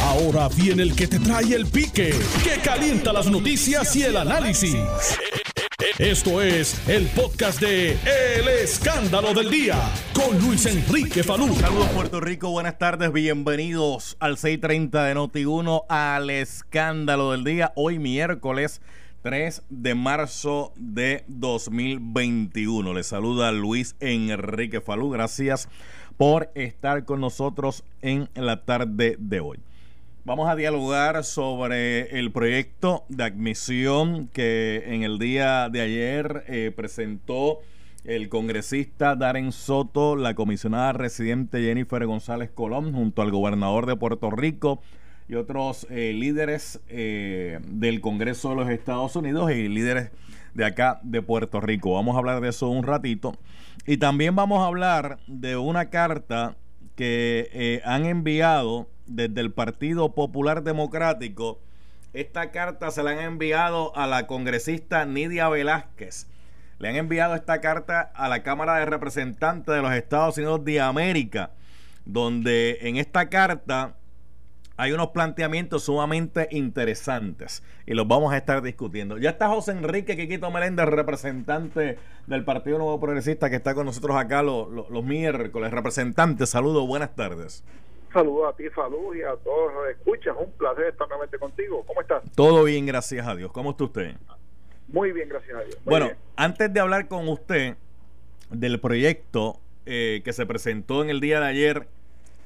[0.00, 4.76] Ahora viene el que te trae el pique, que calienta las noticias y el análisis.
[5.98, 9.76] Esto es el podcast de El Escándalo del Día
[10.14, 11.54] con Luis Enrique Falú.
[11.54, 17.72] Saludos Puerto Rico, buenas tardes, bienvenidos al 630 de Noti1 al Escándalo del Día.
[17.76, 18.80] Hoy miércoles
[19.22, 22.94] 3 de marzo de 2021.
[22.94, 25.10] Les saluda Luis Enrique Falú.
[25.10, 25.68] Gracias
[26.16, 29.58] por estar con nosotros en la tarde de hoy.
[30.24, 36.72] Vamos a dialogar sobre el proyecto de admisión que en el día de ayer eh,
[36.74, 37.58] presentó
[38.04, 44.30] el congresista Darren Soto, la comisionada residente Jennifer González Colón, junto al gobernador de Puerto
[44.30, 44.80] Rico,
[45.28, 50.10] y otros eh, líderes eh, del Congreso de los Estados Unidos y líderes
[50.54, 51.94] de acá de Puerto Rico.
[51.94, 53.36] Vamos a hablar de eso un ratito.
[53.86, 56.56] Y también vamos a hablar de una carta
[56.94, 61.60] que eh, han enviado desde el Partido Popular Democrático.
[62.12, 66.26] Esta carta se la han enviado a la congresista Nidia Velázquez.
[66.78, 70.80] Le han enviado esta carta a la Cámara de Representantes de los Estados Unidos de
[70.80, 71.50] América,
[72.04, 73.96] donde en esta carta
[74.82, 79.16] hay unos planteamientos sumamente interesantes y los vamos a estar discutiendo.
[79.16, 84.16] Ya está José Enrique Quiquito Meléndez, representante del Partido Nuevo Progresista, que está con nosotros
[84.16, 85.70] acá los, los, miércoles.
[85.70, 87.62] Representante, saludos, buenas tardes.
[88.12, 90.34] Saludos a ti, Salud, y a todos los escuchas.
[90.36, 91.84] Un placer estar nuevamente contigo.
[91.86, 92.24] ¿Cómo estás?
[92.34, 93.52] Todo bien, gracias a Dios.
[93.52, 94.16] ¿Cómo está usted?
[94.88, 95.78] Muy bien, gracias a Dios.
[95.84, 97.76] bueno, antes de hablar con usted
[98.50, 101.88] del proyecto eh, que se presentó en el día de ayer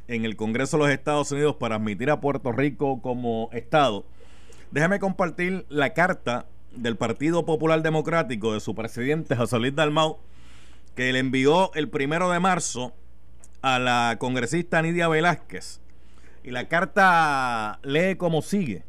[0.08, 4.04] en el Congreso de los Estados Unidos para admitir a Puerto Rico como Estado,
[4.70, 10.18] déjame compartir la carta del Partido Popular Democrático de su presidente José Luis Dalmau,
[10.94, 12.94] que le envió el primero de marzo
[13.62, 15.80] a la congresista Nidia Velázquez.
[16.44, 18.84] Y la carta lee como sigue,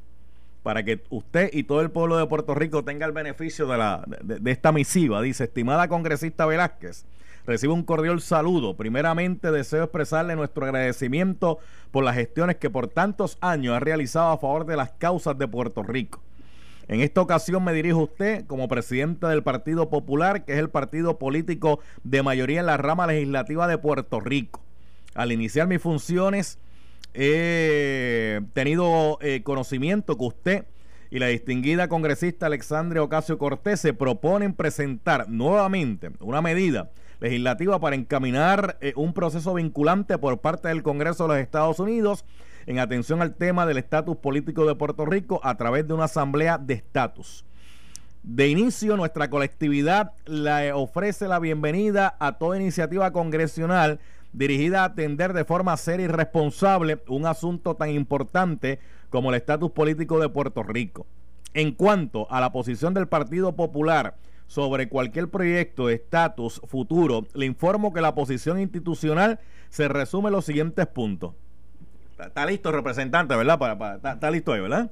[0.62, 4.04] para que usted y todo el pueblo de Puerto Rico tenga el beneficio de, la,
[4.06, 5.22] de esta misiva.
[5.22, 7.06] Dice, estimada congresista Velázquez,
[7.48, 8.76] Recibo un cordial saludo.
[8.76, 11.60] Primeramente deseo expresarle nuestro agradecimiento
[11.92, 15.48] por las gestiones que por tantos años ha realizado a favor de las causas de
[15.48, 16.22] Puerto Rico.
[16.90, 20.70] En esta ocasión me dirijo a usted como presidente del Partido Popular, que es el
[20.70, 24.62] partido político de mayoría en la rama legislativa de Puerto Rico.
[25.16, 26.60] Al iniciar mis funciones
[27.14, 30.66] he tenido eh, conocimiento que usted
[31.10, 37.96] y la distinguida congresista Alexandria Ocasio Cortés se proponen presentar nuevamente una medida legislativa para
[37.96, 42.26] encaminar eh, un proceso vinculante por parte del Congreso de los Estados Unidos
[42.66, 46.58] en atención al tema del estatus político de Puerto Rico a través de una asamblea
[46.58, 47.46] de estatus.
[48.24, 54.00] De inicio, nuestra colectividad le ofrece la bienvenida a toda iniciativa congresional
[54.34, 58.80] dirigida a atender de forma seria y responsable un asunto tan importante
[59.10, 61.08] como el estatus político de Puerto Rico.
[61.54, 64.16] En cuanto a la posición del Partido Popular
[64.48, 70.34] sobre cualquier proyecto de estatus futuro, le informo que la posición institucional se resume en
[70.34, 71.34] los siguientes puntos.
[72.18, 73.60] Está, listo, representante, ¿verdad?
[73.60, 74.90] Para, está, listo ahí, ¿verdad?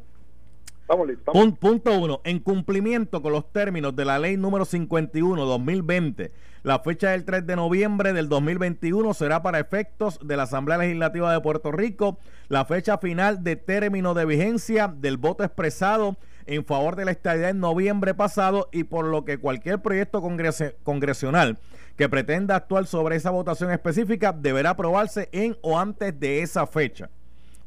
[0.87, 1.31] Vamos listo.
[1.31, 2.21] Punto uno.
[2.23, 7.55] En cumplimiento con los términos de la ley número 51-2020, la fecha del 3 de
[7.55, 12.99] noviembre del 2021 será para efectos de la Asamblea Legislativa de Puerto Rico la fecha
[12.99, 18.13] final de término de vigencia del voto expresado en favor de la estadía en noviembre
[18.13, 21.57] pasado y por lo que cualquier proyecto congresional
[21.95, 27.09] que pretenda actuar sobre esa votación específica deberá aprobarse en o antes de esa fecha.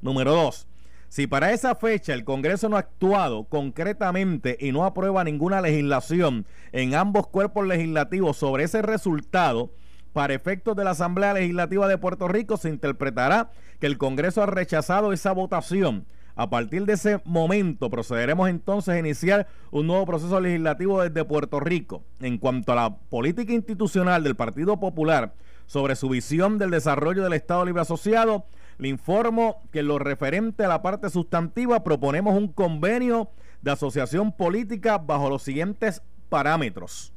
[0.01, 0.69] Número dos,
[1.09, 6.47] si para esa fecha el Congreso no ha actuado concretamente y no aprueba ninguna legislación
[6.73, 9.73] en ambos cuerpos legislativos sobre ese resultado,
[10.13, 14.47] para efectos de la Asamblea Legislativa de Puerto Rico se interpretará que el Congreso ha
[14.47, 16.07] rechazado esa votación
[16.39, 21.59] a partir de ese momento procederemos entonces a iniciar un nuevo proceso legislativo desde Puerto
[21.59, 22.05] Rico.
[22.21, 25.35] En cuanto a la política institucional del Partido Popular
[25.67, 28.45] sobre su visión del desarrollo del Estado Libre Asociado,
[28.79, 33.31] le informo que en lo referente a la parte sustantiva proponemos un convenio
[33.61, 37.13] de asociación política bajo los siguientes parámetros.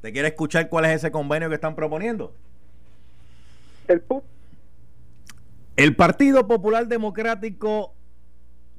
[0.00, 2.32] ¿Te quiere escuchar cuál es ese convenio que están proponiendo?
[3.88, 4.24] El PUP
[5.82, 7.94] el Partido Popular Democrático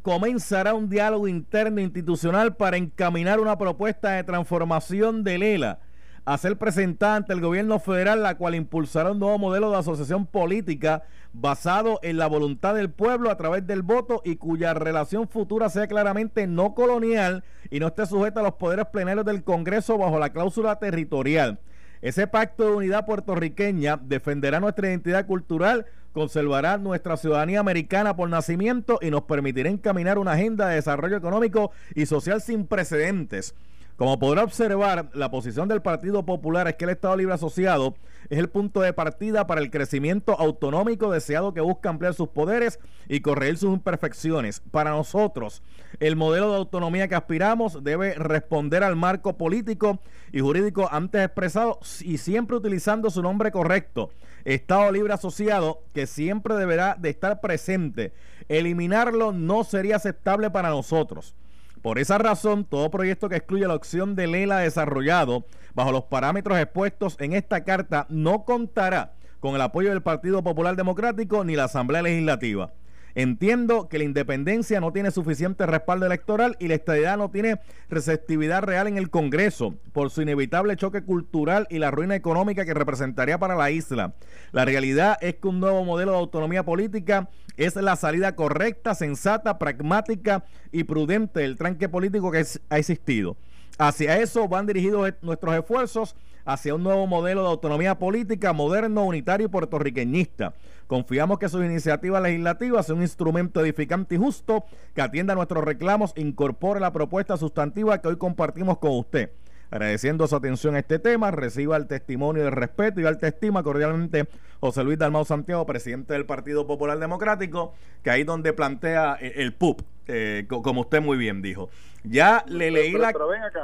[0.04, 5.80] comenzará un diálogo interno institucional para encaminar una propuesta de transformación de Lela
[6.26, 10.28] a ser presentada ante el gobierno federal, la cual impulsará un nuevo modelo de asociación
[10.28, 11.02] política
[11.34, 15.88] basado en la voluntad del pueblo a través del voto y cuya relación futura sea
[15.88, 20.30] claramente no colonial y no esté sujeta a los poderes plenarios del Congreso bajo la
[20.30, 21.58] cláusula territorial.
[22.02, 29.00] Ese pacto de unidad puertorriqueña defenderá nuestra identidad cultural, conservará nuestra ciudadanía americana por nacimiento
[29.02, 33.56] y nos permitirá encaminar una agenda de desarrollo económico y social sin precedentes.
[34.02, 37.94] Como podrá observar, la posición del Partido Popular es que el Estado Libre Asociado
[38.32, 42.80] es el punto de partida para el crecimiento autonómico deseado que busca ampliar sus poderes
[43.08, 44.62] y corregir sus imperfecciones.
[44.72, 45.62] Para nosotros,
[46.00, 50.00] el modelo de autonomía que aspiramos debe responder al marco político
[50.32, 54.10] y jurídico antes expresado y siempre utilizando su nombre correcto.
[54.46, 58.14] Estado Libre Asociado que siempre deberá de estar presente.
[58.50, 61.36] Eliminarlo no sería aceptable para nosotros.
[61.82, 66.60] Por esa razón, todo proyecto que excluya la opción de Lela desarrollado bajo los parámetros
[66.60, 71.64] expuestos en esta carta no contará con el apoyo del Partido Popular Democrático ni la
[71.64, 72.72] Asamblea Legislativa.
[73.16, 77.60] Entiendo que la independencia no tiene suficiente respaldo electoral y la estadidad no tiene
[77.90, 82.74] receptividad real en el Congreso por su inevitable choque cultural y la ruina económica que
[82.74, 84.14] representaría para la isla.
[84.52, 89.60] La realidad es que un nuevo modelo de autonomía política es la salida correcta, sensata,
[89.60, 93.38] pragmática y prudente del tranque político que ha existido.
[93.82, 99.48] Hacia eso van dirigidos nuestros esfuerzos hacia un nuevo modelo de autonomía política moderno, unitario
[99.48, 100.54] y puertorriqueñista.
[100.86, 105.64] Confiamos que sus iniciativas legislativas sea un instrumento edificante y justo que atienda a nuestros
[105.64, 109.32] reclamos e incorpore la propuesta sustantiva que hoy compartimos con usted.
[109.72, 114.28] Agradeciendo su atención a este tema, reciba el testimonio de respeto y alta estima cordialmente
[114.60, 117.74] José Luis Dalmau Santiago, presidente del Partido Popular Democrático,
[118.04, 121.72] que ahí donde plantea el PUP, eh, como usted muy bien dijo.
[122.04, 123.14] Ya le leí la,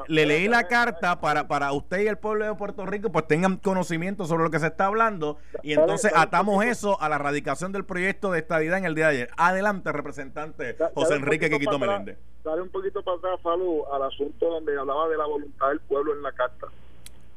[0.07, 3.57] le leí la carta para, para usted y el pueblo de Puerto Rico, pues tengan
[3.57, 7.83] conocimiento sobre lo que se está hablando y entonces atamos eso a la radicación del
[7.83, 9.29] proyecto de estadidad en el día de ayer.
[9.37, 12.17] Adelante, representante José Enrique Quiquito Meléndez.
[12.43, 16.13] Dale un poquito para atrás, Falú, al asunto donde hablaba de la voluntad del pueblo
[16.13, 16.67] en la carta.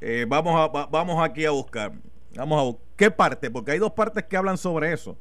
[0.00, 1.92] Eh, vamos, a, vamos aquí a buscar.
[2.36, 2.86] Vamos a buscar.
[2.96, 3.50] ¿Qué parte?
[3.50, 5.16] Porque hay dos partes que hablan sobre eso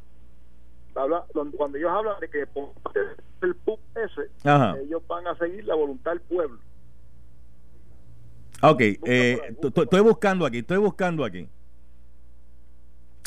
[1.56, 2.46] cuando ellos hablan de que
[3.42, 6.60] el PUC ese, ellos van a seguir la voluntad del pueblo.
[8.62, 11.48] Ok, eh, estoy buscando aquí, estoy buscando aquí.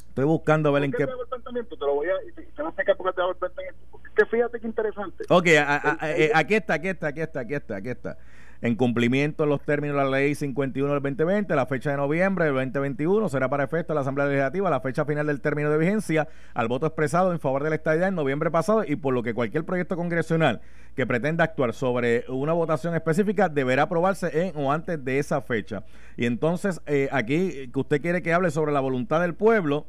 [0.08, 1.06] Estoy buscando a ver en qué.
[1.06, 2.16] Te lo voy a.
[2.54, 3.62] Te voy a porque te.
[4.14, 5.24] Que fíjate qué interesante.
[5.30, 8.18] Ok, eh, aquí está, aquí está, aquí está, aquí está, aquí está
[8.62, 12.44] en cumplimiento de los términos de la ley 51 del 2020, la fecha de noviembre
[12.44, 15.78] del 2021 será para efecto de la Asamblea Legislativa la fecha final del término de
[15.78, 19.24] vigencia al voto expresado en favor de la estadidad en noviembre pasado y por lo
[19.24, 20.60] que cualquier proyecto congresional
[20.94, 25.82] que pretenda actuar sobre una votación específica deberá aprobarse en o antes de esa fecha.
[26.16, 29.86] Y entonces eh, aquí que usted quiere que hable sobre la voluntad del pueblo,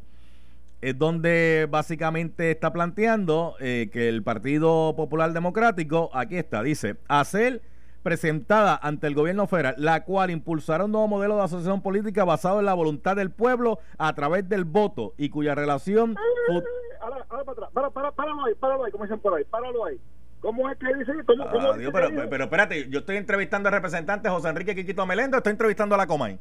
[0.81, 7.62] es donde básicamente está planteando eh, que el Partido Popular Democrático, aquí está, dice, hacer
[8.04, 12.60] presentada ante el gobierno federal, la cual impulsará un nuevo modelo de asociación política basado
[12.60, 16.16] en la voluntad del pueblo a través del voto y cuya relación...
[17.02, 19.86] Ahora, ahora para atrás, para, para, páralo ahí, páralo ahí, como dicen por ahí, páralo
[19.86, 20.00] ahí.
[20.42, 21.14] ¿Cómo es que dice?
[21.26, 25.38] ¿Cómo, cómo ah, pero, pero, espérate, yo estoy entrevistando al representante José Enrique Quiquito Melendo,
[25.38, 26.38] estoy entrevistando a la Comay.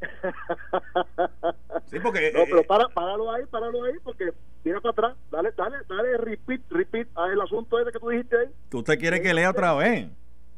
[1.86, 2.32] sí, porque.
[2.34, 4.32] No, pero eh, para, páralo ahí, páralo ahí, porque
[4.64, 8.38] mira para atrás, dale, dale, dale, repeat, repeat a el asunto ese que tú dijiste
[8.38, 8.48] ahí.
[8.70, 10.08] Que usted quiere que lea otra vez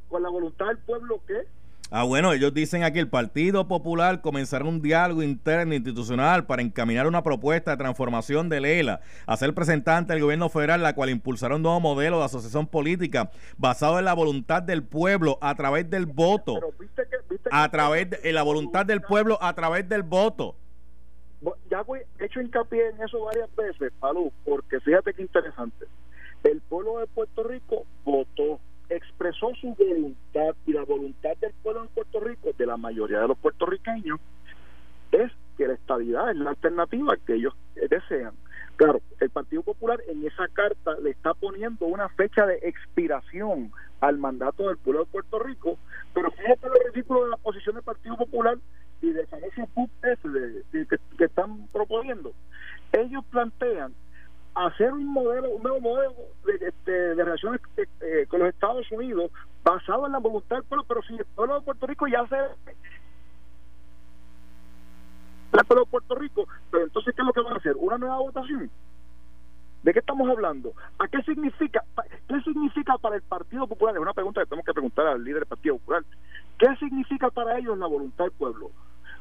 [0.08, 1.46] con la voluntad del pueblo ¿qué?
[1.90, 7.06] Ah, bueno, ellos dicen aquí el Partido Popular comenzará un diálogo interno institucional para encaminar
[7.06, 11.56] una propuesta de transformación de Lela, a ser presentante del gobierno federal, la cual impulsará
[11.56, 16.04] un nuevo modelo de asociación política basado en la voluntad del pueblo a través del
[16.04, 16.60] voto.
[17.50, 20.56] a través de la voluntad del pueblo a través del voto.
[21.70, 21.84] Ya
[22.18, 25.86] he hecho hincapié en eso varias veces, Palú, porque fíjate qué interesante.
[26.44, 31.88] El pueblo de Puerto Rico votó expresó su voluntad y la voluntad del pueblo de
[31.88, 34.18] Puerto Rico, de la mayoría de los puertorriqueños,
[35.12, 37.54] es que la estabilidad es la alternativa que ellos
[37.90, 38.32] desean.
[38.76, 44.18] Claro, el Partido Popular en esa carta le está poniendo una fecha de expiración al
[44.18, 45.78] mandato del pueblo de Puerto Rico,
[46.14, 48.56] pero fíjate lo ridículo de la posición del Partido Popular
[49.02, 50.86] y de ese PUP que,
[51.18, 52.32] que están proponiendo.
[52.92, 53.94] Ellos plantean
[54.66, 59.30] hacer un modelo, un nuevo modelo de, este, relaciones eh, eh, con los Estados Unidos
[59.62, 62.36] basado en la voluntad del pueblo, pero si el pueblo de Puerto Rico ya se
[65.50, 67.74] el pueblo de Puerto Rico, pero entonces ¿qué es lo que van a hacer?
[67.78, 68.70] ¿Una nueva votación?
[69.82, 70.72] ¿De qué estamos hablando?
[70.98, 71.82] ¿A qué significa?
[72.28, 73.94] ¿Qué significa para el Partido Popular?
[73.94, 76.02] Es una pregunta que tenemos que preguntar al líder del Partido Popular.
[76.58, 78.70] ¿Qué significa para ellos la voluntad del pueblo?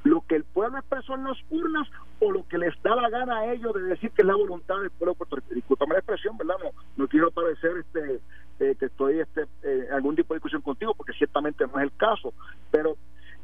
[0.04, 1.88] Lo que el pueblo expresó en las urnas
[2.20, 4.80] o lo que les da la gana a ellos de decir que es la voluntad
[4.80, 5.54] del pueblo de Puerto Rico.
[5.54, 6.56] Discúlpame la expresión, ¿verdad?
[6.64, 8.20] No, no quiero parecer este,
[8.60, 11.96] eh, que estoy este, eh, algún tipo de discusión contigo, porque ciertamente no es el
[11.98, 12.34] caso,
[12.72, 12.96] pero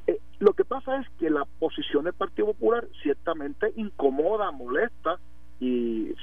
[0.07, 5.17] eh, lo que pasa es que la posición del Partido Popular ciertamente incomoda, molesta
[5.59, 6.13] y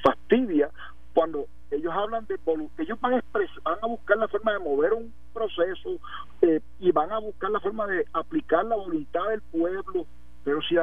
[2.01, 2.39] hablan de
[2.79, 3.23] ellos van a,
[3.63, 5.99] van a buscar la forma de mover un proceso
[6.43, 10.07] eh, y van a buscar la forma de aplicar la voluntad del pueblo
[10.45, 10.77] pero si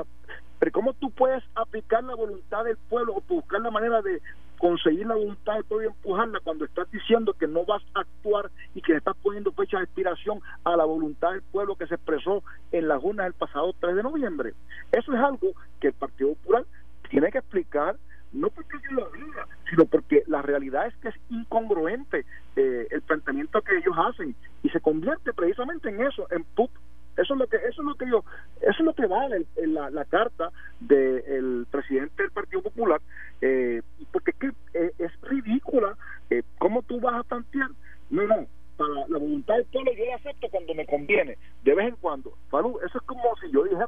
[0.60, 4.22] pero cómo tú puedes aplicar la voluntad del pueblo o buscar la manera de
[4.58, 8.50] conseguir la voluntad del pueblo y empujarla cuando estás diciendo que no vas a actuar
[8.74, 12.44] y que estás poniendo fecha de expiración a la voluntad del pueblo que se expresó
[12.72, 14.54] en la urnas del pasado 3 de noviembre.
[14.92, 16.66] Eso es algo que el Partido Popular
[17.10, 17.98] tiene que explicar
[18.34, 23.02] no porque yo lo diga, sino porque la realidad es que es incongruente eh, el
[23.02, 26.72] planteamiento que ellos hacen y se convierte precisamente en eso, en PUP.
[27.18, 28.24] Eso es lo que eso es lo que yo
[28.62, 33.02] eso es lo que vale la, carta del presidente del Partido Popular
[33.42, 33.82] eh,
[34.12, 35.96] porque es que eh, es ridícula
[36.30, 37.70] eh, cómo tú vas a plantear
[38.10, 38.48] no no
[38.78, 42.32] para la voluntad del pueblo yo la acepto cuando me conviene de vez en cuando.
[42.50, 43.88] Falú, eso es como si yo dijera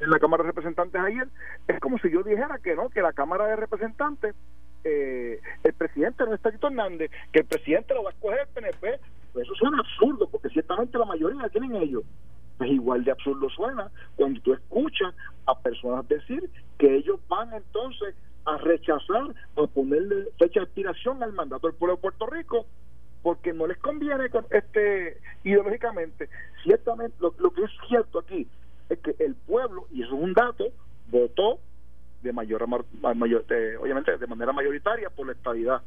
[0.00, 1.28] en la Cámara de Representantes ayer,
[1.68, 4.34] es como si yo dijera que no, que la Cámara de Representantes,
[4.84, 9.00] eh, el presidente no está Hernández, que el presidente lo va a escoger el PNP,
[9.34, 12.04] eso suena absurdo, porque ciertamente la mayoría tienen ellos.
[12.58, 15.14] Pues igual de absurdo suena cuando tú escuchas
[15.46, 21.32] a personas decir que ellos van entonces a rechazar a ponerle fecha de expiración al
[21.32, 22.66] mandato del pueblo de Puerto Rico
[23.22, 26.28] porque no les conviene este ideológicamente
[26.62, 28.46] ciertamente lo, que es cierto aquí
[28.88, 30.66] es que el pueblo, y eso es un dato,
[31.10, 31.60] votó
[32.22, 32.66] de mayor,
[33.14, 33.44] mayor
[33.80, 35.80] obviamente de manera mayoritaria por la estabilidad.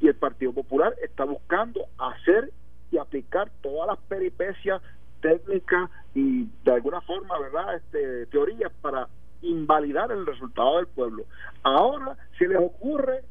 [0.00, 2.52] Y el Partido Popular está buscando hacer
[2.90, 4.80] y aplicar todas las peripecias
[5.20, 9.08] técnicas y de alguna forma, ¿verdad?, este, teorías para
[9.42, 11.24] invalidar el resultado del pueblo.
[11.62, 13.22] Ahora se les ocurre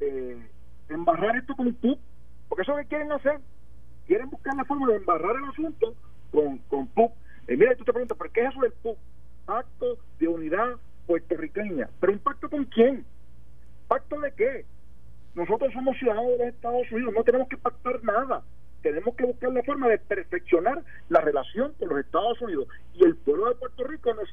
[0.00, 0.48] eh,
[0.88, 1.98] embarrar esto con PUC,
[2.48, 3.40] porque eso es lo que quieren hacer.
[4.06, 5.94] Quieren buscar la forma de embarrar el asunto
[6.32, 7.12] con, con PUC
[7.48, 8.72] y mira, tú te preguntas, ¿por qué es eso del
[9.44, 10.76] Pacto de Unidad
[11.06, 11.88] Puertorriqueña.
[11.98, 13.04] ¿Pero un pacto con quién?
[13.88, 14.64] ¿Pacto de qué?
[15.34, 18.44] Nosotros somos ciudadanos de los Estados Unidos, no tenemos que pactar nada.
[18.90, 22.66] Tenemos que buscar la forma de perfeccionar la relación con los Estados Unidos.
[22.94, 24.28] Y el pueblo de Puerto Rico nos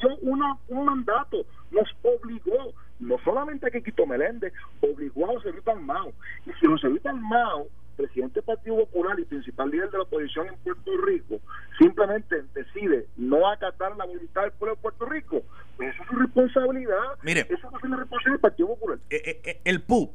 [0.00, 5.52] dio una, un mandato, nos obligó, no solamente a que Quito Meléndez, obligó a José
[5.52, 6.10] Luis Mao.
[6.46, 10.46] Y si José Luis Mao presidente del Partido Popular y principal líder de la oposición
[10.46, 11.40] en Puerto Rico
[11.78, 15.42] simplemente decide no acatar la voluntad del pueblo de Puerto Rico,
[15.76, 17.18] pues eso es su responsabilidad.
[17.24, 18.98] Mire, eso es la responsabilidad del Partido Popular.
[19.10, 20.14] Eh, eh, eh, el PUP,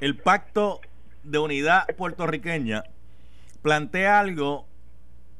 [0.00, 0.80] el Pacto
[1.26, 2.84] de Unidad Puertorriqueña,
[3.62, 4.66] plantea algo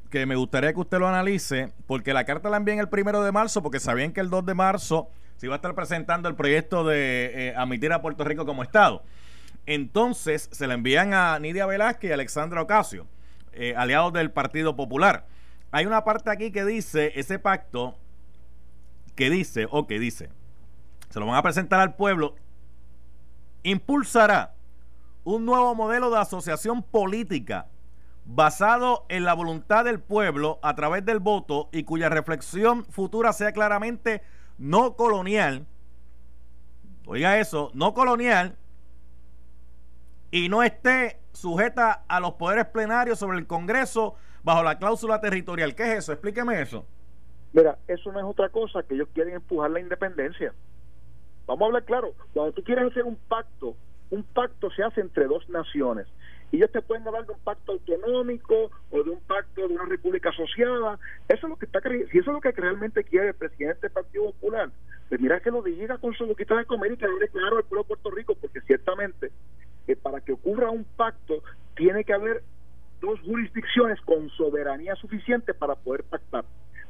[0.09, 3.31] que me gustaría que usted lo analice, porque la carta la envían el primero de
[3.31, 6.83] marzo, porque sabían que el 2 de marzo se iba a estar presentando el proyecto
[6.83, 9.03] de admitir a Puerto Rico como Estado.
[9.67, 13.05] Entonces se la envían a Nidia Velázquez y Alexandra Ocasio,
[13.51, 15.27] eh, aliados del Partido Popular.
[15.71, 17.95] Hay una parte aquí que dice, ese pacto,
[19.15, 20.29] que dice, o que dice,
[21.09, 22.35] se lo van a presentar al pueblo,
[23.63, 24.53] impulsará
[25.27, 27.67] un nuevo modelo de asociación política
[28.23, 33.51] basado en la voluntad del pueblo a través del voto y cuya reflexión futura sea
[33.51, 34.21] claramente
[34.57, 35.65] no colonial.
[37.05, 38.55] Oiga eso, no colonial,
[40.31, 45.75] y no esté sujeta a los poderes plenarios sobre el Congreso bajo la cláusula territorial.
[45.75, 46.13] ¿Qué es eso?
[46.13, 46.85] Explíqueme eso.
[47.51, 50.53] Mira, eso no es otra cosa que ellos quieren empujar la independencia.
[51.45, 52.13] Vamos a hablar claro.
[52.33, 53.75] Cuando tú quieres hacer un pacto,
[54.09, 56.07] un pacto se hace entre dos naciones.
[56.51, 59.85] Y ellos te pueden hablar de un pacto autonómico o de un pacto de una
[59.85, 60.97] república asociada.
[61.27, 63.91] Eso es lo que está si eso es lo que realmente quiere el presidente del
[63.91, 64.69] Partido Popular,
[65.09, 67.63] pues mira que lo diga con su boquita de comer y que hable claro al
[67.63, 69.31] pueblo de Puerto Rico, porque ciertamente
[69.85, 71.43] que para que ocurra un pacto
[71.75, 72.43] tiene que haber
[72.99, 76.45] dos jurisdicciones con soberanía suficiente para poder pactar.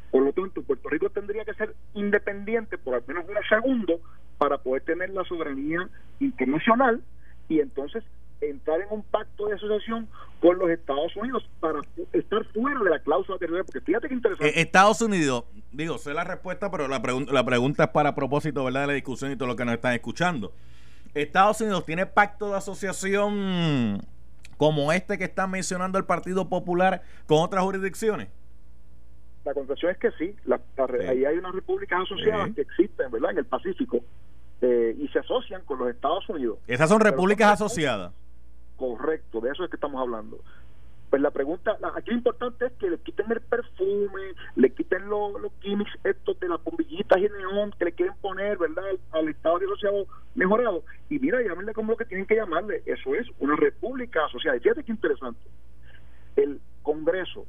[0.10, 4.00] Por lo tanto, Puerto Rico tendría que ser independiente por al menos un segundo
[4.38, 5.90] para poder tener la soberanía
[6.20, 7.02] internacional
[7.50, 8.04] y entonces
[8.42, 10.08] entrar en un pacto de asociación
[10.40, 11.82] con los Estados Unidos para
[12.14, 13.66] estar fuera de la cláusula territorial.
[13.66, 14.50] Porque fíjate que interesante.
[14.50, 17.02] Eh, Estados Unidos, digo, sé la respuesta, pero la,
[17.32, 18.82] la pregunta es para propósito ¿verdad?
[18.82, 20.52] de la discusión y todo lo que nos están escuchando.
[21.14, 24.02] Estados Unidos tiene pacto de asociación
[24.58, 28.28] como este que está mencionando el Partido Popular con otras jurisdicciones?
[29.46, 30.36] La concesión es que sí.
[31.08, 33.32] Ahí hay unas repúblicas asociadas que existen, ¿verdad?
[33.32, 34.02] En el Pacífico
[34.62, 36.60] eh, y se asocian con los Estados Unidos.
[36.68, 38.12] ¿Esas son repúblicas asociadas?
[38.76, 40.40] Correcto, de eso es que estamos hablando.
[41.10, 45.40] Pues la pregunta, aquí lo importante es que le quiten el perfume, le quiten los,
[45.42, 49.56] los químicos estos de las bombillitas y neón que le quieren poner, ¿verdad?, al, Estado
[49.58, 50.84] asociado mejorado.
[51.10, 52.84] Y mira, llámenle como lo que tienen que llamarle.
[52.86, 54.58] Eso es una república asociada.
[54.58, 55.40] Y fíjate qué interesante.
[56.36, 57.46] El Congreso,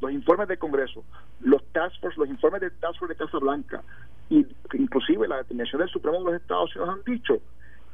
[0.00, 1.04] los informes del Congreso,
[1.40, 3.82] los task force, los informes del task force de Casa Blanca,
[4.30, 7.42] y inclusive la determinación del Supremo de los Estados Unidos han dicho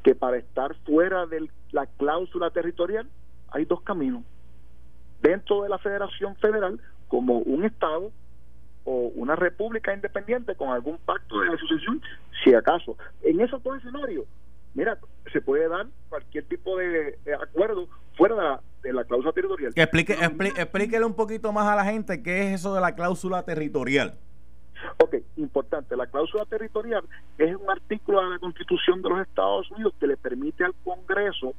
[0.02, 3.08] que para estar fuera de la cláusula territorial
[3.50, 4.22] hay dos caminos.
[5.20, 8.10] Dentro de la Federación Federal, como un Estado
[8.84, 12.00] o una república independiente con algún pacto de asociación,
[12.42, 12.96] si acaso.
[13.22, 14.25] En esos dos escenarios,
[14.75, 14.99] mira,
[15.32, 19.75] se puede dar cualquier tipo de acuerdo fuera de la, de la cláusula territorial.
[19.75, 23.42] Que explique, explíquele un poquito más a la gente qué es eso de la cláusula
[23.44, 24.14] territorial.
[24.99, 25.96] Ok, importante.
[25.96, 27.04] La cláusula territorial
[27.38, 31.54] es un artículo de la Constitución de los Estados Unidos que le permite al Congreso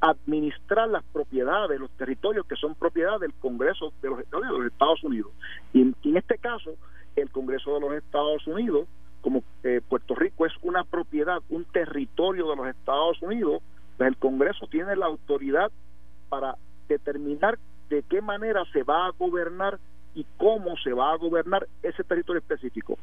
[0.00, 4.18] administrar las propiedades, los territorios que son propiedad del Congreso de los,
[4.66, 5.32] Estados, Unidos.
[5.72, 6.74] Y en, este caso,
[7.14, 8.88] el Congreso de los Estados Unidos,
[9.20, 13.62] como eh, Puerto Rico es una propiedad, un territorio de los Estados Unidos,
[13.96, 15.70] pues el Congreso tiene la autoridad
[16.28, 16.56] para
[16.88, 19.78] determinar de qué manera se va a gobernar
[20.14, 22.98] y cómo se va a gobernar ese territorio específico.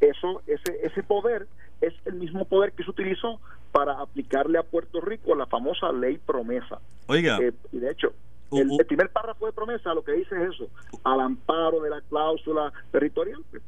[0.00, 1.46] Eso, ese, ese poder
[1.80, 3.40] es el mismo poder que se utilizó
[3.72, 6.80] para aplicarle a Puerto Rico la famosa ley promesa.
[7.06, 7.38] Oiga.
[7.40, 8.12] Eh, y de hecho,
[8.52, 10.68] el, primer párrafo de promesa lo que dice es eso,
[11.04, 13.42] al amparo de la cláusula territorial.
[13.50, 13.62] Pues,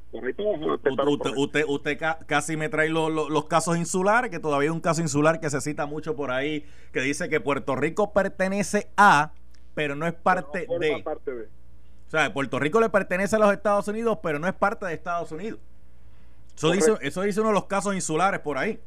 [1.37, 5.51] usted, usted, casi me trae los casos insulares, que todavía hay un caso insular que
[5.51, 9.33] se cita mucho por ahí, que dice que Puerto Rico pertenece a,
[9.75, 11.03] pero no es parte, de.
[11.03, 11.49] parte de.
[12.15, 14.95] O sea, Puerto Rico le pertenece a los Estados Unidos, pero no es parte de
[14.95, 15.59] Estados Unidos.
[16.57, 18.79] Eso dice, eso dice uno de los casos insulares por ahí.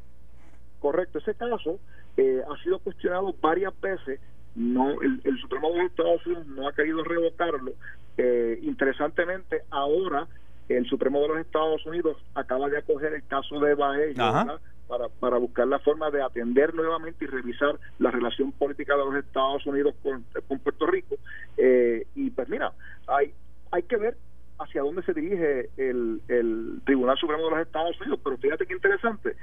[0.80, 1.78] Correcto, ese caso
[2.16, 4.18] eh, ha sido cuestionado varias veces.
[4.54, 7.72] No, el, Supremo de los Estados Unidos no ha querido revocarlo.
[8.16, 10.26] Eh, interesantemente, ahora
[10.70, 14.58] el Supremo de los Estados Unidos acaba de acoger el caso de Baello
[14.88, 19.14] para, para buscar la forma de atender nuevamente y revisar la relación política de los
[19.16, 21.16] Estados Unidos con, con Puerto Rico.
[21.56, 22.72] Eh, y pues mira,
[23.06, 23.32] hay,
[23.70, 24.16] hay que ver
[24.58, 28.74] hacia dónde se dirige el, el Tribunal Supremo de los Estados Unidos, pero fíjate qué
[28.74, 29.36] interesante.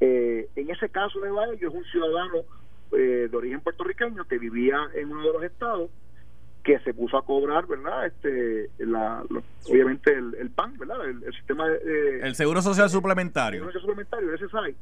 [0.00, 2.42] Eh, en ese caso de Baello es un ciudadano
[2.92, 5.90] eh, de origen puertorriqueño que vivía en uno de los estados
[6.64, 8.06] que se puso a cobrar, ¿verdad?
[8.06, 9.22] Este, la,
[9.68, 11.06] obviamente el, PAN, ¿verdad?
[11.06, 13.60] El, sistema de, el Seguro Social Suplementario.
[13.60, 14.74] El Seguro Suplementario, ese SAI.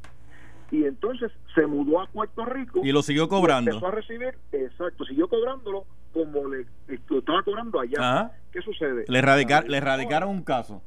[0.71, 2.81] Y entonces se mudó a Puerto Rico.
[2.83, 3.71] Y lo siguió cobrando.
[3.71, 8.31] empezó a recibir, exacto, siguió cobrándolo como le estaba cobrando allá.
[8.51, 9.03] ¿Qué sucede?
[9.07, 10.81] Le, radicar, le radicaron un caso.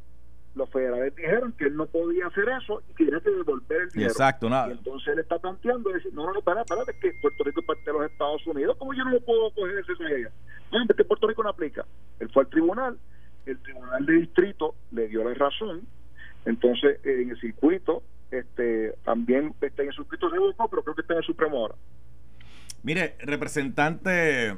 [0.55, 3.91] Los federales dijeron que él no podía hacer eso y que tenía que devolver el
[3.91, 4.11] dinero.
[4.11, 4.69] Exacto, nada.
[4.69, 7.67] Y entonces él está planteando, decir, no, no, no, para, para, que Puerto Rico es
[7.67, 10.31] parte de los Estados Unidos, ¿cómo yo no lo puedo coger ese allá?
[10.73, 11.85] No, es que Puerto Rico no aplica.
[12.21, 12.99] Él fue al tribunal,
[13.47, 15.83] el tribunal de distrito le dio la razón,
[16.45, 21.15] entonces en el circuito, este también está en el circuito revocó, pero creo que está
[21.15, 21.75] en el Supremo ahora.
[22.83, 24.57] Mire, representante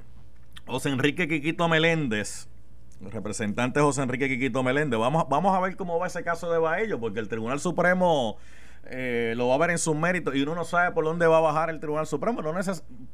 [0.67, 2.49] José Enrique Quiquito Meléndez,
[3.03, 6.59] el representante José Enrique Quiquito Meléndez, vamos, vamos a ver cómo va ese caso de
[6.59, 8.39] Baello, porque el Tribunal Supremo
[8.91, 11.39] eh, lo va a ver en sus méritos y uno no sabe por dónde va
[11.39, 12.41] a bajar el Tribunal Supremo.
[12.41, 12.55] No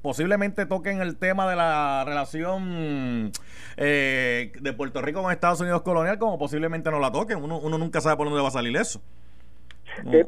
[0.02, 3.32] posiblemente toquen el tema de la relación
[3.76, 7.42] eh, de Puerto Rico con Estados Unidos colonial, como posiblemente no la toquen.
[7.42, 9.00] Uno, uno nunca sabe por dónde va a salir eso.
[10.12, 10.26] Es,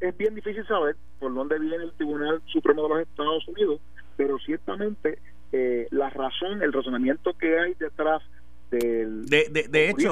[0.00, 3.80] es, bien difícil saber por dónde viene el Tribunal Supremo de los Estados Unidos,
[4.16, 5.18] pero ciertamente
[5.52, 8.22] eh, la razón, el razonamiento que hay detrás
[8.70, 10.10] del de, de, hecho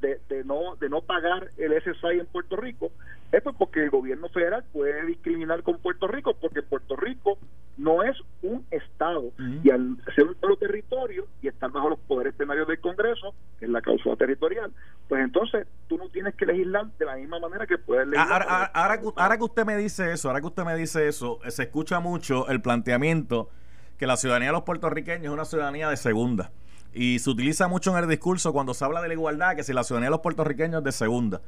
[0.00, 2.90] De, de, no de no pagar el SSI en Puerto Rico
[3.32, 7.38] es pues porque el gobierno federal puede discriminar con Puerto Rico porque Puerto Rico
[7.76, 9.30] no es un estado
[9.62, 13.66] y al ser un solo territorio y estar bajo los poderes plenarios del Congreso que
[13.66, 14.72] es la causa territorial
[15.08, 18.64] pues entonces tú no tienes que legislar de la misma manera que puedes legislar ahora,
[18.74, 22.00] ahora, ahora que usted me dice eso ahora que usted me dice eso se escucha
[22.00, 23.50] mucho el planteamiento
[23.98, 26.50] que la ciudadanía de los puertorriqueños es una ciudadanía de segunda.
[26.94, 29.72] Y se utiliza mucho en el discurso cuando se habla de la igualdad, que si
[29.72, 31.42] la ciudadanía de los puertorriqueños es de segunda.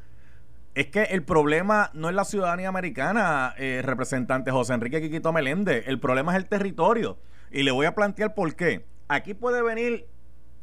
[0.74, 5.88] Es que el problema no es la ciudadanía americana, eh, representante José Enrique Quiquito Meléndez.
[5.88, 7.18] El problema es el territorio.
[7.50, 8.86] Y le voy a plantear por qué.
[9.08, 10.06] Aquí puede venir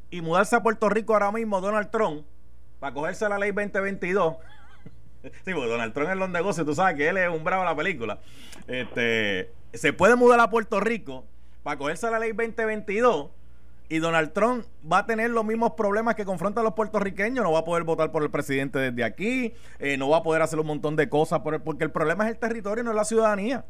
[0.09, 2.25] y mudarse a Puerto Rico ahora mismo Donald Trump
[2.79, 4.35] para cogerse la ley 2022.
[5.23, 7.69] sí, porque Donald Trump en los negocios, tú sabes que él es un bravo de
[7.69, 8.19] la película.
[8.67, 11.25] Este, se puede mudar a Puerto Rico
[11.63, 13.29] para cogerse la ley 2022
[13.89, 17.59] y Donald Trump va a tener los mismos problemas que confrontan los puertorriqueños, no va
[17.59, 20.67] a poder votar por el presidente desde aquí, eh, no va a poder hacer un
[20.67, 23.65] montón de cosas, por porque el problema es el territorio, no es la ciudadanía.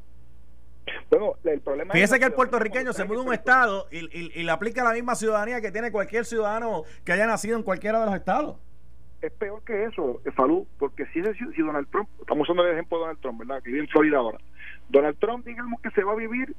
[1.10, 4.51] Bueno, el problema Fíjese que el puertorriqueño se muda a un estado y, y, le
[4.51, 8.15] aplica la misma ciudadanía que tiene cualquier ciudadano que haya nacido en cualquiera de los
[8.15, 8.58] estados.
[9.21, 13.01] Es peor que eso, Falú, porque si, si Donald Trump, estamos usando el ejemplo de
[13.01, 13.63] Donald Trump, ¿verdad?
[13.63, 14.38] Que vive en Florida ahora.
[14.89, 16.56] Donald Trump, digamos que se va a vivir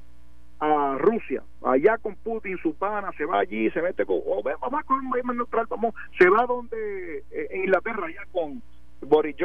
[0.59, 4.83] a Rusia, allá con Putin, su pana, se va allí, se mete con, oh, vamos
[4.83, 8.61] con un país neutral, vamos, se va donde, eh, en Inglaterra, allá con
[9.01, 9.35] Boris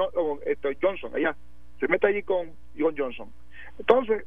[0.45, 1.37] este, Johnson, allá,
[1.79, 3.31] se mete allí con John Johnson.
[3.79, 4.25] Entonces,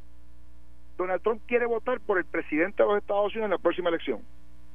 [0.96, 4.20] Donald Trump quiere votar por el presidente de los Estados Unidos en la próxima elección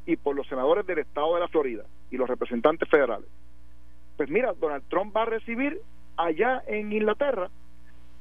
[0.06, 3.28] y por los senadores del estado de la Florida y los representantes federales.
[4.18, 5.82] Pues mira, Donald Trump va a recibir
[6.18, 7.50] allá en Inglaterra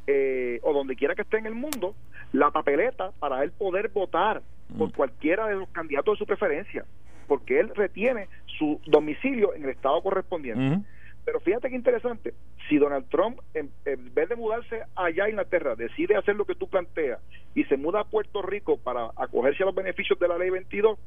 [0.07, 1.95] eh, o donde quiera que esté en el mundo
[2.33, 4.43] la papeleta para él poder votar
[4.77, 4.93] por mm.
[4.93, 6.85] cualquiera de los candidatos de su preferencia,
[7.27, 10.85] porque él retiene su domicilio en el estado correspondiente.
[11.25, 12.35] Pero fíjate qué interesante,
[12.69, 13.71] si Donald Trump, en,
[14.13, 17.21] vez de mudarse allá a Inglaterra, decide hacer lo que tú planteas
[17.55, 20.99] y se muda a Puerto Rico para acogerse a los beneficios de la ley 22,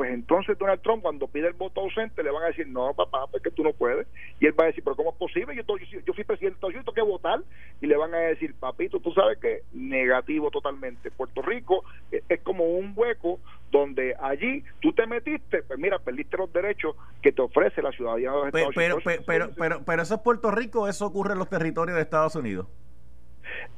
[0.00, 3.26] pues entonces Donald Trump cuando pide el voto ausente le van a decir, no papá,
[3.30, 4.06] porque tú no puedes.
[4.40, 5.54] Y él va a decir, pero ¿cómo es posible?
[5.54, 7.42] Yo, yo, fui presidente, yo tengo que votar.
[7.82, 11.10] Y le van a decir, papito, tú sabes que negativo totalmente.
[11.10, 16.50] Puerto Rico es, como un hueco donde allí tú te metiste, pues mira, perdiste los
[16.50, 19.02] derechos que te ofrece la ciudadanía de los Estados Unidos.
[19.04, 22.34] Pero, pero, pero, pero, eso es Puerto Rico, eso ocurre en los territorios de Estados
[22.36, 22.68] Unidos.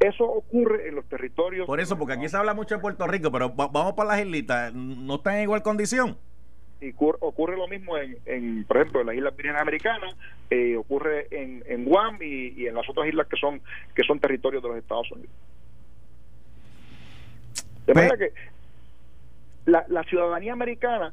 [0.02, 1.66] Eso ocurre en los territorios.
[1.66, 4.74] Por eso, porque aquí se habla mucho de Puerto Rico, pero vamos para las islitas,
[4.74, 6.18] ¿no están en igual condición?
[6.80, 10.16] Y ocurre lo mismo en, por ejemplo, en las Islas Vírgenes Americanas,
[10.50, 13.60] eh, ocurre en, en Guam y, en las otras islas que son
[13.94, 15.30] que son territorios de los Estados Unidos.
[17.86, 18.32] De manera que
[19.66, 21.12] la, la ciudadanía americana,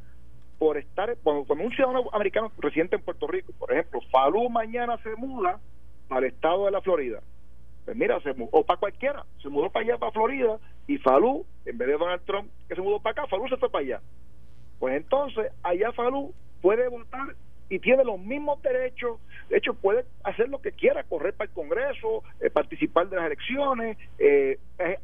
[0.58, 4.98] por estar, cuando, cuando, un ciudadano americano residente en Puerto Rico, por ejemplo, Falú mañana
[5.04, 5.60] se muda
[6.10, 7.22] al estado de la Florida,
[7.90, 11.76] pues mira, se o para cualquiera, se mudó para allá, para Florida, y Falú, en
[11.76, 14.02] vez de Donald Trump, que se mudó para acá, Falú se fue para allá.
[14.78, 17.36] Pues entonces, allá Falú puede votar
[17.68, 21.56] y tiene los mismos derechos, de hecho puede hacer lo que quiera, correr para el
[21.56, 24.60] Congreso, eh, participar de las elecciones, eh,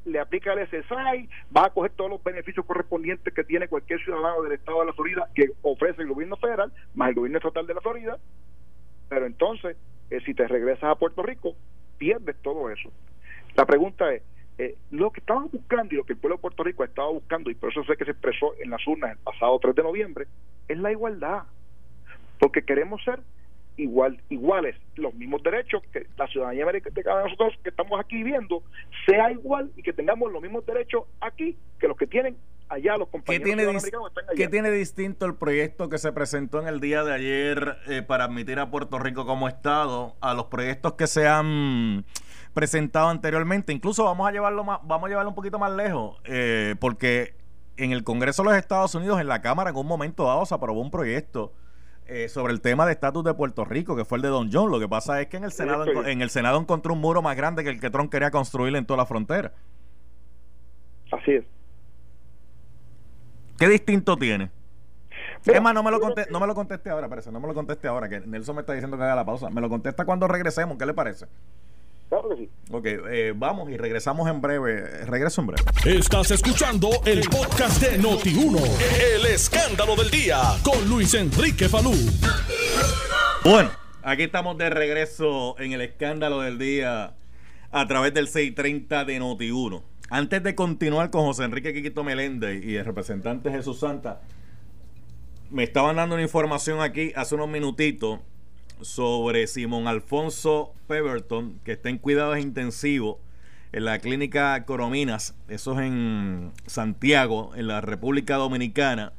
[0.05, 4.43] le aplica el SSI, va a coger todos los beneficios correspondientes que tiene cualquier ciudadano
[4.43, 7.73] del estado de la Florida que ofrece el gobierno federal, más el gobierno estatal de
[7.73, 8.19] la Florida,
[9.09, 9.75] pero entonces,
[10.11, 11.55] eh, si te regresas a Puerto Rico,
[11.97, 12.91] pierdes todo eso.
[13.55, 14.21] La pregunta es,
[14.57, 17.49] eh, lo que estaban buscando y lo que el pueblo de Puerto Rico estaba buscando,
[17.49, 20.27] y por eso sé que se expresó en las urnas el pasado 3 de noviembre,
[20.67, 21.43] es la igualdad.
[22.39, 23.19] Porque queremos ser
[23.77, 28.63] igual iguales, los mismos derechos que la ciudadanía de cada nosotros que estamos aquí viviendo
[29.05, 32.37] sea igual y que tengamos los mismos derechos aquí que los que tienen
[32.69, 34.35] allá los compañeros ¿Qué tiene, americanos están allá.
[34.35, 38.25] ¿Qué tiene distinto el proyecto que se presentó en el día de ayer eh, para
[38.25, 42.05] admitir a Puerto Rico como Estado a los proyectos que se han
[42.53, 43.73] presentado anteriormente?
[43.73, 47.35] Incluso vamos a llevarlo más, vamos a llevarlo un poquito más lejos, eh, porque
[47.77, 50.55] en el Congreso de los Estados Unidos, en la Cámara, en un momento dado se
[50.55, 51.53] aprobó un proyecto
[52.07, 54.69] eh, sobre el tema de estatus de Puerto Rico, que fue el de Don John.
[54.69, 57.35] Lo que pasa es que en el Senado, en el Senado encontró un muro más
[57.35, 59.53] grande que el que Trump quería construir en toda la frontera.
[61.11, 61.45] Así es.
[63.57, 64.51] ¿Qué distinto tiene?
[65.45, 67.87] es más, no me, lo no me lo conteste ahora, parece, no me lo conteste
[67.87, 69.49] ahora, que Nelson me está diciendo que haga la pausa.
[69.49, 71.27] Me lo contesta cuando regresemos, ¿qué le parece?
[72.09, 72.49] Claro que sí.
[72.71, 75.05] Ok, eh, vamos y regresamos en breve.
[75.05, 75.63] Regreso en breve.
[75.85, 78.59] Estás escuchando el podcast de Noti1.
[79.15, 81.93] El escándalo del día con Luis Enrique Falú.
[83.43, 83.71] Bueno,
[84.03, 87.15] aquí estamos de regreso en el escándalo del día
[87.71, 89.81] a través del 630 de Noti1.
[90.09, 94.21] Antes de continuar con José Enrique Quiquito Meléndez y el representante Jesús Santa,
[95.49, 98.19] me estaban dando una información aquí hace unos minutitos
[98.81, 103.17] sobre Simón Alfonso Peverton, que está en cuidados intensivos
[103.71, 109.13] en la clínica Corominas, eso es en Santiago, en la República Dominicana.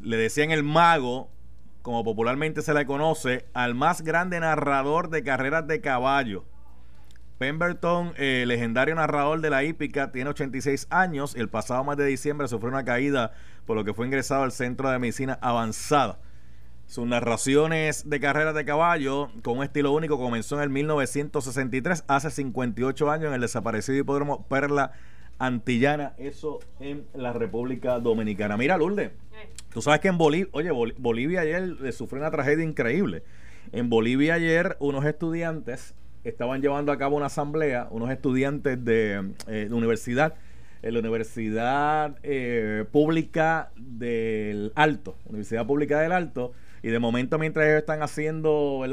[0.00, 1.30] Le decían el mago,
[1.82, 6.44] como popularmente se le conoce, al más grande narrador de carreras de caballo
[7.38, 11.34] Pemberton, eh, legendario narrador de la hípica, tiene 86 años.
[11.34, 13.32] El pasado mes de diciembre sufrió una caída,
[13.66, 16.18] por lo que fue ingresado al Centro de Medicina Avanzada.
[16.94, 22.30] Sus narraciones de carreras de caballo con un estilo único comenzó en el 1963, hace
[22.30, 24.92] 58 años, en el desaparecido hipódromo Perla
[25.40, 28.56] Antillana, eso en la República Dominicana.
[28.56, 29.10] Mira, Lourdes,
[29.72, 33.24] tú sabes que en Bolivia, oye, Bolivia ayer sufrió una tragedia increíble.
[33.72, 39.68] En Bolivia ayer unos estudiantes estaban llevando a cabo una asamblea, unos estudiantes de, eh,
[39.72, 40.34] universidad,
[40.80, 46.52] en la Universidad eh, Pública del Alto, Universidad Pública del Alto,
[46.84, 48.84] y de momento mientras ellos están haciendo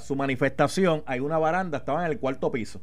[0.00, 2.82] su manifestación, hay una baranda, estaban en el cuarto piso,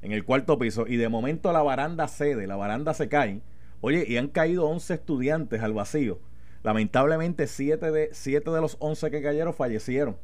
[0.00, 3.42] en el cuarto piso, y de momento la baranda cede, la baranda se cae,
[3.82, 6.20] oye, y han caído 11 estudiantes al vacío.
[6.62, 10.16] Lamentablemente, 7 de, siete de los 11 que cayeron fallecieron.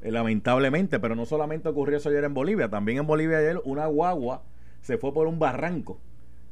[0.00, 3.86] Eh, lamentablemente, pero no solamente ocurrió eso ayer en Bolivia, también en Bolivia ayer una
[3.86, 4.44] guagua
[4.82, 5.98] se fue por un barranco.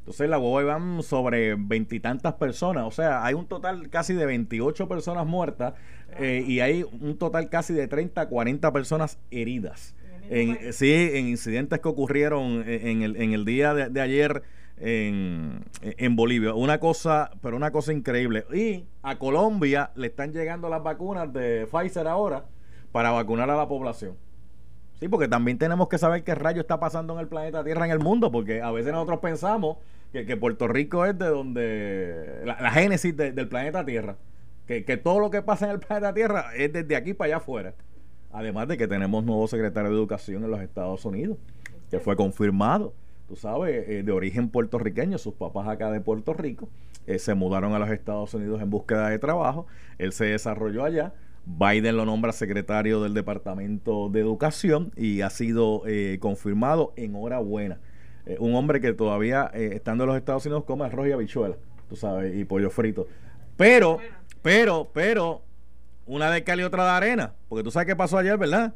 [0.03, 4.88] Entonces la guagua iban sobre veintitantas personas, o sea, hay un total casi de 28
[4.88, 5.75] personas muertas
[6.19, 9.95] eh, y hay un total casi de 30, 40 personas heridas.
[10.29, 14.43] en, sí, en incidentes que ocurrieron en el, en el día de, ayer
[14.79, 16.53] en, en, Bolivia.
[16.53, 18.45] Una cosa, pero una cosa increíble.
[18.53, 22.47] Y a Colombia le están llegando las vacunas de Pfizer ahora
[22.91, 24.17] para vacunar a la población.
[25.03, 27.91] Sí, porque también tenemos que saber qué rayo está pasando en el planeta Tierra, en
[27.91, 29.79] el mundo, porque a veces nosotros pensamos
[30.12, 34.15] que, que Puerto Rico es de donde la, génesis del planeta Tierra,
[34.65, 37.37] que, que todo lo que pasa en el planeta Tierra es desde aquí para allá
[37.38, 37.75] afuera.
[38.31, 41.37] Además de que tenemos nuevo secretario de Educación en los Estados Unidos,
[41.91, 42.95] que fue confirmado,
[43.27, 46.69] tú sabes, eh, de origen puertorriqueño, sus papás acá de Puerto Rico,
[47.09, 49.67] eh, se mudaron a los Estados Unidos en búsqueda de trabajo,
[49.99, 51.12] él se desarrolló allá,
[51.44, 56.92] Biden lo nombra secretario del Departamento de Educación y ha sido eh, confirmado.
[56.96, 57.81] Enhorabuena.
[58.38, 61.57] un hombre que todavía, estando en los Estados Unidos, come arroz y habichuela,
[61.88, 63.07] tú sabes, y pollo frito.
[63.57, 63.98] Pero,
[64.42, 65.42] pero, pero,
[66.07, 67.35] una de cal y otra de arena.
[67.48, 68.74] Porque tú sabes qué pasó ayer, ¿verdad?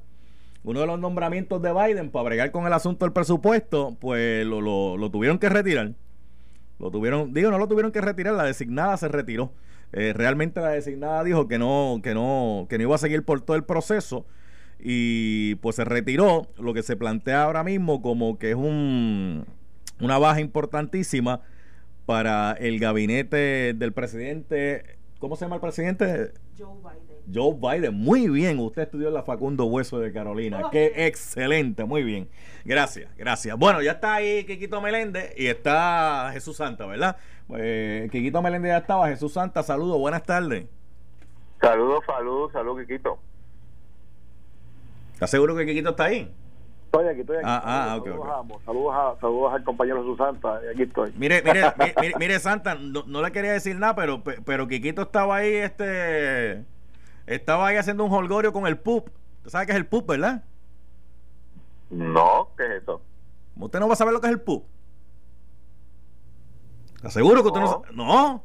[0.65, 4.61] Uno de los nombramientos de Biden para bregar con el asunto del presupuesto, pues lo,
[4.61, 5.93] lo, tuvieron que retirar.
[6.79, 9.53] Lo tuvieron, digo, no lo tuvieron que retirar, la designada se retiró.
[9.93, 13.41] Eh, realmente la designada dijo que no, que no, que no iba a seguir por
[13.41, 14.27] todo el proceso
[14.79, 16.49] y pues se retiró.
[16.59, 19.47] Lo que se plantea ahora mismo como que es un,
[20.01, 21.41] una baja importantísima
[22.05, 24.99] para el gabinete del presidente.
[25.19, 26.33] ¿Cómo se llama el presidente?
[26.83, 27.06] Biden.
[27.33, 28.59] Joe Biden, muy bien.
[28.61, 30.63] Usted estudió en la Facundo Hueso de Carolina.
[30.65, 32.29] Oh, Qué excelente, muy bien.
[32.65, 33.57] Gracias, gracias.
[33.57, 37.17] Bueno, ya está ahí Quiquito Meléndez y está Jesús Santa, ¿verdad?
[37.57, 39.09] Eh, Quiquito Meléndez ya estaba.
[39.09, 40.67] Jesús Santa, saludos, buenas tardes.
[41.61, 43.19] Saludos, saludos, saludos, Quiquito.
[45.15, 46.33] ¿Estás seguro que Quiquito está ahí?
[46.85, 47.47] Estoy aquí, estoy aquí.
[47.47, 48.01] Ah, ah,
[48.65, 51.13] saludos, saludos, al compañero Jesús Santa, aquí estoy.
[51.17, 51.63] Mire, mire,
[52.01, 56.65] mire, mire, Santa, no, no, le quería decir nada, pero, pero Quiquito estaba ahí, este
[57.27, 59.11] estaba ahí haciendo un holgorio con el pup.
[59.39, 60.45] ¿Usted sabe qué es el pup, verdad?
[61.91, 63.03] No, ¿qué es eso?
[63.57, 64.65] ¿Usted no va a saber lo que es el pup?
[67.03, 67.89] ¿Aseguro que usted no sabe?
[67.93, 68.43] No.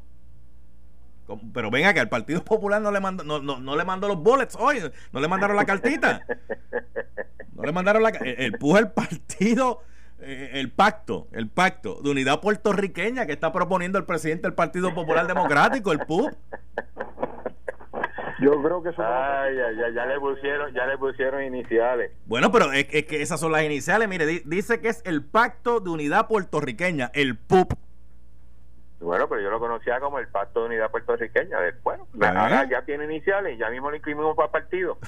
[1.53, 4.55] Pero venga, que al Partido Popular no le mandó, no, no, le mandó los bullets
[4.59, 6.25] hoy, no le mandaron la cartita.
[7.53, 9.81] No le mandaron la el, el PUP el partido,
[10.19, 14.93] eh, el pacto, el pacto de unidad puertorriqueña que está proponiendo el presidente del Partido
[14.93, 16.33] Popular Democrático, el PUP.
[18.41, 19.03] Yo creo que eso.
[19.05, 22.11] Ay, ya, ya, le pusieron, ya le pusieron iniciales.
[22.25, 24.09] Bueno, pero es, que esas son las iniciales.
[24.09, 27.73] Mire, dice que es el Pacto de Unidad Puertorriqueña, el PUP.
[28.99, 31.59] Bueno, pero yo lo conocía como el Pacto de Unidad Puertorriqueña.
[31.59, 34.97] Después, ahora ya tiene iniciales, ya mismo lo inscribimos para el partido.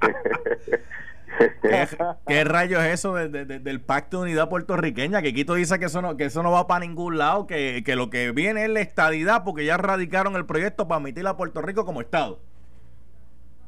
[2.26, 5.22] ¿Qué, rayos es eso del Pacto de Unidad Puertorriqueña?
[5.22, 8.10] Que Quito dice que eso no, que eso no va para ningún lado, que, lo
[8.10, 11.84] que viene es la estadidad, porque ya radicaron el proyecto para admitir a Puerto Rico
[11.84, 12.40] como Estado.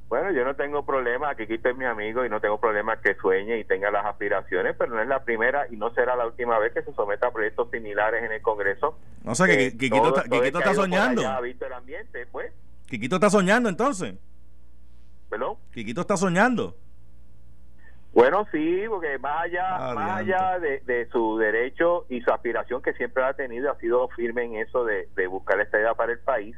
[0.08, 3.14] Bueno, yo no tengo problema, que Quito es mi amigo y no tengo problema que
[3.14, 6.58] sueñe y tenga las aspiraciones, pero no es la primera y no será la última
[6.58, 8.98] vez que se someta a proyectos similares en el Congreso.
[9.24, 11.26] No sé, que, Quiquito, está, soñando.
[11.26, 12.52] Ha visto el ambiente, pues.
[12.86, 14.14] Quiquito está soñando entonces.
[15.30, 15.56] ¿Perdón?
[15.72, 16.76] Quiquito está soñando.
[18.14, 23.24] Bueno, sí, porque más allá, más allá de, su derecho y su aspiración que siempre
[23.24, 26.54] ha tenido, ha sido firme en eso de, buscar esta idea para el país.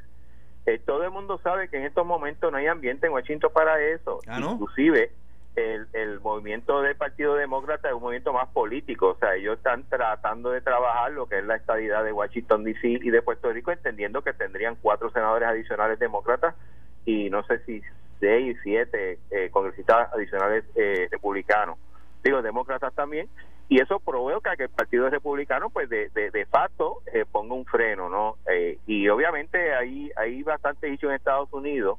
[0.67, 3.81] Eh, todo el mundo sabe que en estos momentos no hay ambiente en Washington para
[3.81, 4.21] eso.
[4.27, 5.13] Ah, Inclusive
[5.55, 9.85] el, el movimiento del Partido Demócrata es un movimiento más político, o sea, ellos están
[9.85, 13.71] tratando de trabajar lo que es la estadidad de Washington DC y de Puerto Rico,
[13.71, 16.57] entendiendo que tendrían cuatro senadores adicionales demócratas
[17.05, 17.83] y no sé si
[18.21, 21.79] seis, siete eh, congresistas adicionales eh, republicanos,
[22.23, 23.29] digo, demócratas también,
[23.69, 28.09] y eso provoca que el Partido Republicano, pues de, de, facto, eh, ponga un freno,
[28.09, 28.37] ¿no?
[28.51, 31.99] Eh, y obviamente hay, hay bastante issue en Estados Unidos.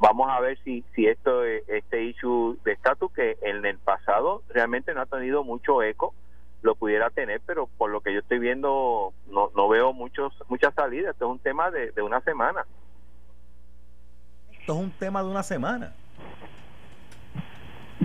[0.00, 4.92] Vamos a ver si, si esto este issue de estatus, que en el pasado realmente
[4.92, 6.14] no ha tenido mucho eco,
[6.62, 10.74] lo pudiera tener, pero por lo que yo estoy viendo, no, no veo muchos muchas
[10.74, 11.12] salidas.
[11.12, 12.66] Esto es un tema de, de una semana
[14.64, 15.92] esto es un tema de una semana.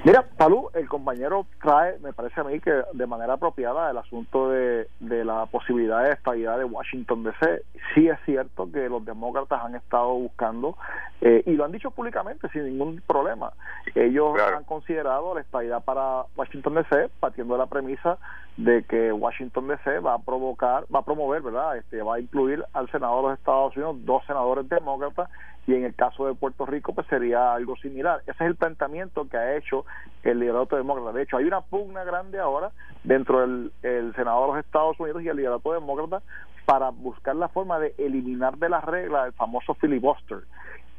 [0.03, 4.49] Mira, Salud, el compañero trae, me parece a mí que de manera apropiada el asunto
[4.49, 7.63] de, de la posibilidad de estabilidad de Washington DC.
[7.93, 10.75] Sí es cierto que los demócratas han estado buscando,
[11.21, 13.53] eh, y lo han dicho públicamente sin ningún problema,
[13.95, 18.17] ellos han considerado la estabilidad para Washington DC partiendo de la premisa
[18.57, 21.77] de que Washington DC va a provocar, va a promover, ¿verdad?
[21.77, 25.29] Este, va a incluir al senador de los Estados Unidos, dos senadores demócratas
[25.69, 28.21] y en el caso de Puerto Rico pues sería algo similar.
[28.23, 29.85] Ese es el planteamiento que ha hecho
[30.23, 31.13] el liderato demócrata.
[31.13, 32.71] De hecho, hay una pugna grande ahora
[33.03, 36.23] dentro del el Senado de los Estados Unidos y el liderato demócrata
[36.65, 40.39] para buscar la forma de eliminar de la regla el famoso filibuster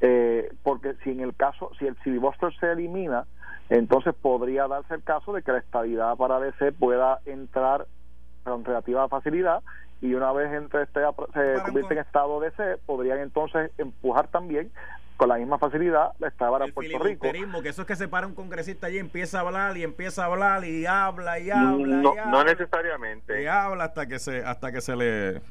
[0.00, 3.26] eh, porque si en el caso, si el filibuster se elimina,
[3.70, 7.86] entonces podría darse el caso de que la estabilidad para DC pueda entrar
[8.44, 9.62] con relativa facilidad
[10.00, 11.00] y una vez entre este
[11.34, 14.70] se convierte en estado DC, podrían entonces empujar también
[15.16, 17.26] con la misma facilidad la estaba para Puerto Rico.
[17.62, 20.26] que eso es que se para un congresista y empieza a hablar y empieza a
[20.26, 21.86] hablar y habla y habla.
[21.86, 23.42] No, y habla, no necesariamente.
[23.42, 25.42] Y habla hasta que se hasta que se le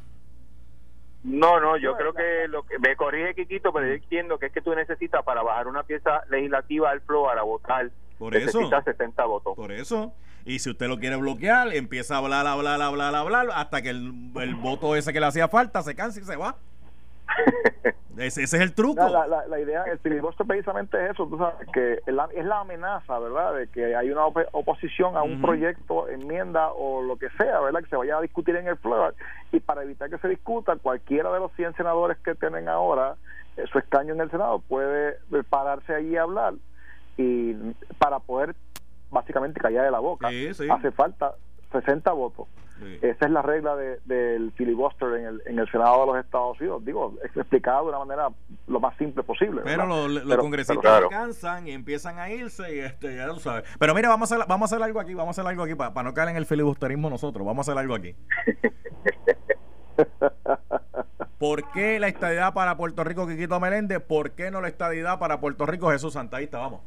[1.24, 4.54] no, no, yo creo que lo que me corrige Quiquito, pero yo entiendo que es
[4.54, 8.86] que tú necesitas para bajar una pieza legislativa al floor a votar por eso, necesitas
[8.86, 9.56] 70 votos.
[9.56, 10.14] Por eso.
[10.50, 14.32] Y si usted lo quiere bloquear, empieza a hablar, hablar, hablar, hablar, hasta que el,
[14.42, 16.56] el voto ese que le hacía falta se canse y se va.
[18.18, 19.08] ese, es el truco.
[19.08, 23.54] La, la, idea, el filibuster precisamente es eso, tú sabes, que es la, amenaza, ¿verdad?,
[23.54, 27.90] de que hay una oposición a un proyecto, enmienda o lo que sea, ¿verdad?, que
[27.90, 29.14] se vaya a discutir en el floor
[29.52, 33.18] y para evitar que se discuta, cualquiera de los 100 senadores que tienen ahora
[33.56, 36.56] eh, su escaño en el Senado puede pararse allí a hablar
[37.18, 37.54] y
[38.00, 38.56] para poder
[39.12, 40.28] básicamente callar de la boca.
[40.28, 41.36] Hace falta
[41.72, 42.48] 60 votos.
[43.02, 46.86] Esa es la regla del filibuster en el, en el Senado de los Estados Unidos.
[46.86, 48.30] Digo, explicado de una manera
[48.68, 49.62] lo más simple posible.
[49.66, 53.66] Pero los, congresistas alcanzan y empiezan a irse y este, ya lo sabes.
[53.78, 55.76] Pero mira, vamos a, hacer, vamos a hacer algo aquí, vamos a hacer algo aquí
[55.76, 57.46] para, para no caer en el filibusterismo nosotros.
[57.46, 58.16] Vamos a hacer algo aquí.
[61.38, 64.00] ¿Por qué la estadidad para Puerto Rico, Quiquito Meléndez?
[64.02, 66.60] ¿Por qué no la estadidad para Puerto Rico, Jesús Santaísta?
[66.60, 66.82] Vamos.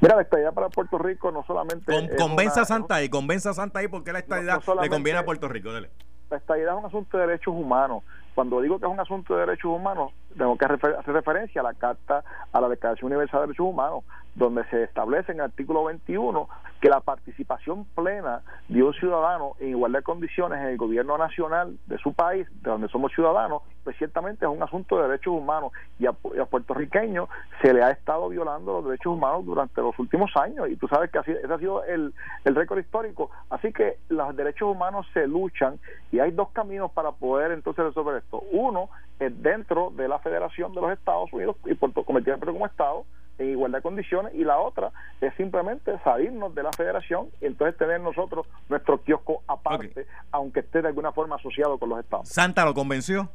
[0.00, 1.92] Mira, la estadía para Puerto Rico no solamente.
[2.16, 5.48] convenza a Santa y convenza a Santa y porque la estadía le conviene a Puerto
[5.48, 5.72] Rico.
[5.72, 5.90] Dale.
[6.30, 8.02] La estadía es un asunto de derechos humanos.
[8.34, 11.74] Cuando digo que es un asunto de derechos humanos, tengo que hacer referencia a la
[11.74, 14.02] Carta, a la Declaración Universal de Derechos Humanos,
[14.34, 16.48] donde se establece en el artículo 21
[16.80, 21.78] que la participación plena de un ciudadano en igualdad de condiciones en el gobierno nacional
[21.86, 25.72] de su país, de donde somos ciudadanos, pues ciertamente es un asunto de derechos humanos
[25.98, 27.28] y a, puertorriqueños
[27.62, 31.10] se le ha estado violando los derechos humanos durante los últimos años y tú sabes
[31.10, 32.12] que así, ese ha sido el,
[32.44, 33.30] el récord histórico.
[33.50, 35.78] Así que los derechos humanos se luchan
[36.12, 38.42] y hay dos caminos para poder entonces resolver esto.
[38.52, 43.04] Uno es dentro de la Federación de los Estados Unidos y Puerto convertirse como Estado
[43.38, 47.76] en igualdad de condiciones y la otra es simplemente salirnos de la federación y entonces
[47.76, 52.28] tener nosotros nuestro kiosco aparte, aunque esté de alguna forma asociado con los estados.
[52.28, 53.28] ¿Santa lo convenció?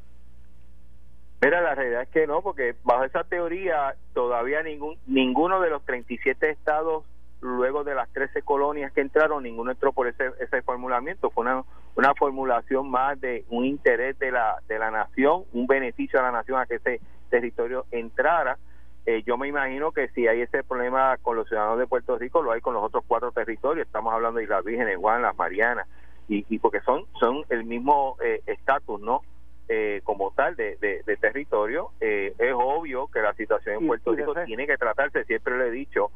[1.42, 5.86] Mira, la realidad es que no, porque bajo esa teoría todavía ningún ninguno de los
[5.86, 7.06] 37 estados
[7.42, 11.30] luego de las 13 colonias que entraron, ninguno entró por ese, ese formulamiento.
[11.30, 11.64] Fue una,
[11.96, 16.32] una formulación más de un interés de la, de la nación, un beneficio a la
[16.32, 18.58] nación a que ese territorio entrara.
[19.06, 22.42] Eh, yo me imagino que si hay ese problema con los ciudadanos de Puerto Rico,
[22.42, 23.88] lo hay con los otros cuatro territorios.
[23.88, 25.88] Estamos hablando de Islas Vírgenes, Juan, las Marianas,
[26.28, 29.22] y, y porque son, son el mismo eh, estatus, ¿no?
[29.68, 34.66] Eh, como tal de, de, territorio, es obvio que la situación en Puerto Rico tiene
[34.66, 36.10] que tratarse, siempre le he dicho,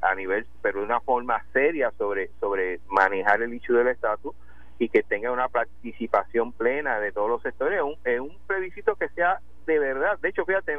[0.00, 4.32] a nivel, pero de una forma seria sobre, sobre manejar el issue del estatus
[4.78, 7.78] y que tenga una participación plena de todos los sectores.
[7.78, 10.18] Es un, es un plebiscito que sea de verdad.
[10.20, 10.74] De hecho, fíjate,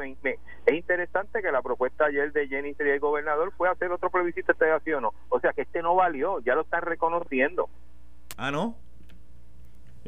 [0.66, 4.52] es interesante que la propuesta ayer de Jenny y el gobernador fue hacer otro plebiscito
[4.52, 5.12] este así o no.
[5.28, 7.68] O sea que este no valió, ya lo están reconociendo.
[8.36, 8.76] Ah, ¿no?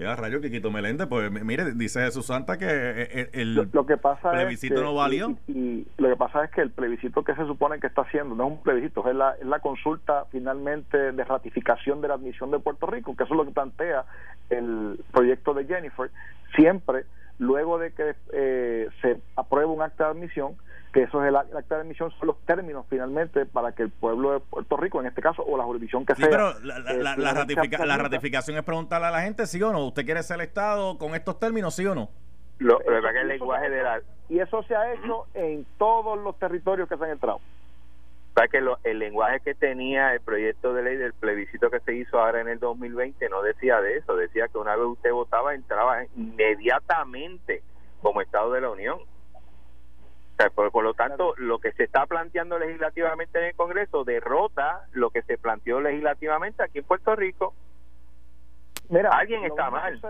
[0.00, 3.98] Ya, rayo Quiquito Meléndez, pues mire, dice Jesús Santa que eh, eh, el, lo, que
[3.98, 5.36] pasa plebiscito no valió.
[5.46, 8.46] Y, lo que pasa es que el plebiscito que se supone que está haciendo no
[8.46, 12.60] es un plebiscito, es la, es la consulta finalmente de ratificación de la admisión de
[12.60, 14.06] Puerto Rico, que eso es lo que plantea
[14.48, 16.10] el proyecto de Jennifer.
[16.56, 17.04] Siempre,
[17.38, 20.54] luego de que eh, se apruebe un acta de admisión,
[20.92, 24.32] que eso es el, acta de admisión, son los términos finalmente para que el pueblo
[24.32, 26.30] de Puerto Rico, en este caso, o la jurisdicción que sí, sea.
[26.30, 29.86] pero la, la, eh, la, ratificación es preguntarle a la gente sí o no.
[29.86, 32.10] ¿Usted quiere ser el Estado con estos términos, sí o no?
[32.58, 34.00] Lo, que el lenguaje de la...
[34.28, 37.40] Y eso se ha hecho en todos los territorios que se han entrado.
[38.36, 42.18] O que el lenguaje que tenía el proyecto de ley del plebiscito que se hizo
[42.18, 46.04] ahora en el 2020 no decía de eso, decía que una vez usted votaba entraba
[46.16, 47.62] inmediatamente
[48.00, 48.98] como Estado de la Unión
[50.48, 55.22] por, lo tanto, lo que se está planteando legislativamente en el Congreso derrota lo que
[55.22, 57.54] se planteó legislativamente aquí en Puerto Rico.
[58.90, 60.00] Mira, alguien está mal.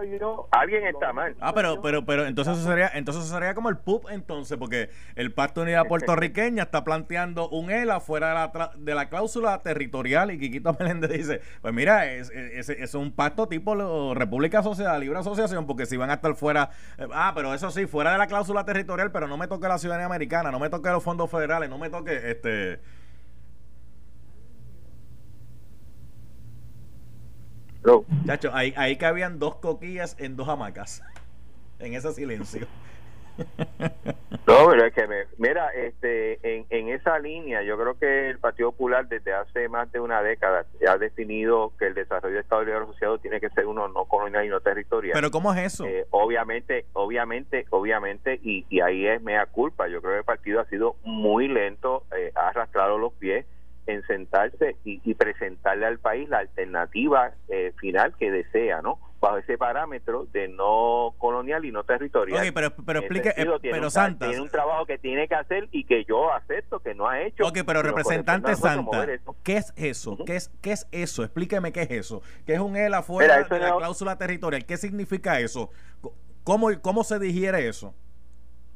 [0.50, 1.36] alguien está mal.
[1.40, 5.32] Ah, pero pero pero entonces eso sería entonces sería como el PUP entonces porque el
[5.34, 10.30] Pacto de Unidad Puertorriqueña está planteando un ELA fuera de la, de la cláusula territorial
[10.30, 15.18] y Quiquito Meléndez dice, pues mira, es, es, es un pacto tipo República Sociedad, Libre
[15.18, 18.26] Asociación porque si van a estar fuera eh, ah, pero eso sí, fuera de la
[18.26, 21.68] cláusula territorial, pero no me toque la ciudadanía americana, no me toque los fondos federales,
[21.68, 22.80] no me toque este
[28.26, 31.02] Chacho, ahí, ahí cabían dos coquillas en dos hamacas.
[31.78, 32.66] En ese silencio.
[34.46, 38.38] No, pero es que me, mira, este, en, en esa línea, yo creo que el
[38.38, 42.64] Partido Popular desde hace más de una década ha definido que el desarrollo de Estado
[42.64, 45.12] Libre Asociado tiene que ser uno no colonial y no territorial.
[45.14, 45.84] Pero ¿cómo es eso?
[45.86, 49.86] Eh, obviamente, obviamente, obviamente, y, y ahí es mea culpa.
[49.88, 53.46] Yo creo que el partido ha sido muy lento, eh, ha arrastrado los pies
[53.86, 58.98] en sentarse y, y presentarle al país la alternativa eh, final que desea, ¿no?
[59.20, 62.46] Bajo ese parámetro de no colonial y no territorial.
[62.46, 64.28] Ok, pero, explique, sentido, eh, pero un Santas.
[64.30, 67.44] Tiene un trabajo que tiene que hacer y que yo acepto que no ha hecho.
[67.46, 69.06] Ok, pero representante Santa.
[69.42, 70.16] ¿qué es eso?
[70.24, 71.22] ¿Qué es qué es eso?
[71.22, 72.22] Explíqueme qué es eso.
[72.46, 74.64] ¿Qué es un ELA fuera Mira, eso de la no- cláusula territorial?
[74.64, 75.70] ¿Qué significa eso?
[76.42, 77.94] ¿Cómo, cómo se digiere eso?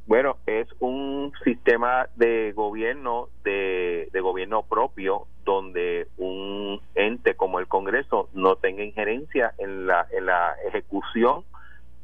[0.06, 8.28] Bueno, es un sistema de gobierno, de, gobierno propio, donde un ente como el Congreso
[8.34, 11.44] no tenga injerencia en la, en la ejecución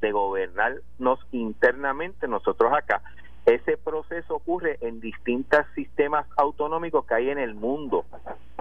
[0.00, 3.02] de gobernarnos internamente nosotros acá.
[3.44, 8.06] Ese proceso ocurre en distintos sistemas autonómicos que hay en el mundo.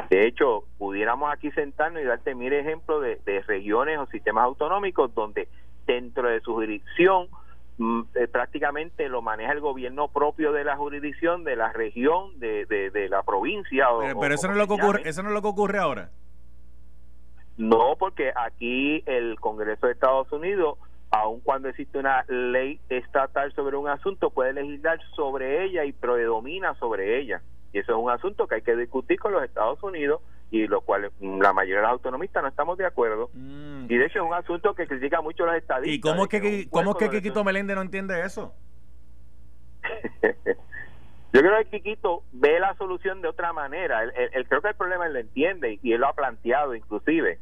[0.09, 5.13] De hecho, pudiéramos aquí sentarnos y darte mil ejemplos de, de regiones o sistemas autonómicos
[5.15, 5.47] donde
[5.85, 7.27] dentro de su jurisdicción
[8.15, 12.89] eh, prácticamente lo maneja el gobierno propio de la jurisdicción, de la región, de, de,
[12.89, 13.89] de la provincia.
[13.91, 16.09] O, Pero, eso no lo que ocurre, eso no es lo que ocurre ahora.
[17.57, 20.77] No, porque aquí el Congreso de Estados Unidos,
[21.11, 26.75] aun cuando existe una ley estatal sobre un asunto, puede legislar sobre ella y predomina
[26.75, 27.41] sobre ella.
[27.71, 30.21] Y eso es un asunto que hay que discutir con los Estados Unidos
[30.51, 33.29] y lo cual mm, la mayoría de los autonomistas no estamos de acuerdo.
[33.33, 33.85] Mm.
[33.89, 35.93] Y de hecho es un asunto que critica mucho los estadistas.
[35.95, 38.53] ¿Y cómo es que, un cómo es que Quiquito Meléndez no entiende eso?
[41.31, 44.03] Yo creo que Quiquito ve la solución de otra manera.
[44.03, 46.73] Él, él- él creo que el problema él lo entiende y él lo ha planteado
[46.73, 47.39] inclusive.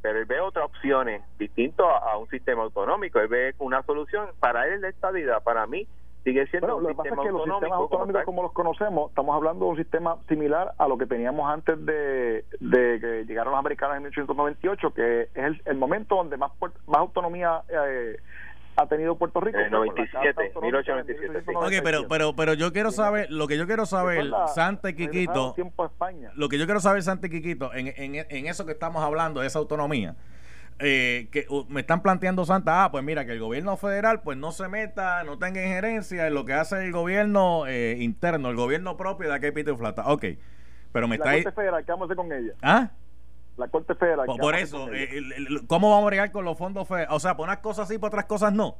[0.00, 3.18] Pero él ve otras opciones distinto a, a un sistema autonómico.
[3.20, 4.28] Él ve una solución.
[4.40, 5.42] Para él es la estabilidad.
[5.42, 5.86] Para mí
[6.26, 9.10] sigue siendo Bueno, un lo que pasa es que los sistemas autonómicos como los conocemos,
[9.10, 13.52] estamos hablando de un sistema similar a lo que teníamos antes de, de que llegaron
[13.52, 18.16] los americanos en 1898, que es el, el momento donde más puer- más autonomía eh,
[18.76, 19.56] ha tenido Puerto Rico.
[19.58, 21.56] En el fue con la 97, Carta Autonómica de 1897, sí.
[21.56, 24.94] Ok, pero, pero, pero yo quiero saber, lo que yo quiero saber, la- Santa y
[24.94, 26.30] Quiquito, tiempo a España.
[26.34, 29.40] lo que yo quiero saber, Santa y Quiquito, en, en, en eso que estamos hablando,
[29.42, 30.16] de esa autonomía,
[30.78, 34.36] eh, que uh, me están planteando Santa, ah, pues mira, que el gobierno federal pues
[34.36, 38.56] no se meta, no tenga injerencia en lo que hace el gobierno eh, interno, el
[38.56, 40.04] gobierno propio de aquí Pito Flata.
[40.06, 40.24] Ok,
[40.92, 41.42] pero me la está ahí...
[41.42, 42.52] Corte Federal, ¿qué vamos a hacer con ella?
[42.62, 42.90] ¿Ah?
[43.56, 44.26] La Corte Federal.
[44.26, 47.14] Por, ¿qué por eso, eh, el- ¿cómo vamos a bregar con los fondos federales?
[47.14, 48.76] O sea, por unas cosas sí, por otras cosas no.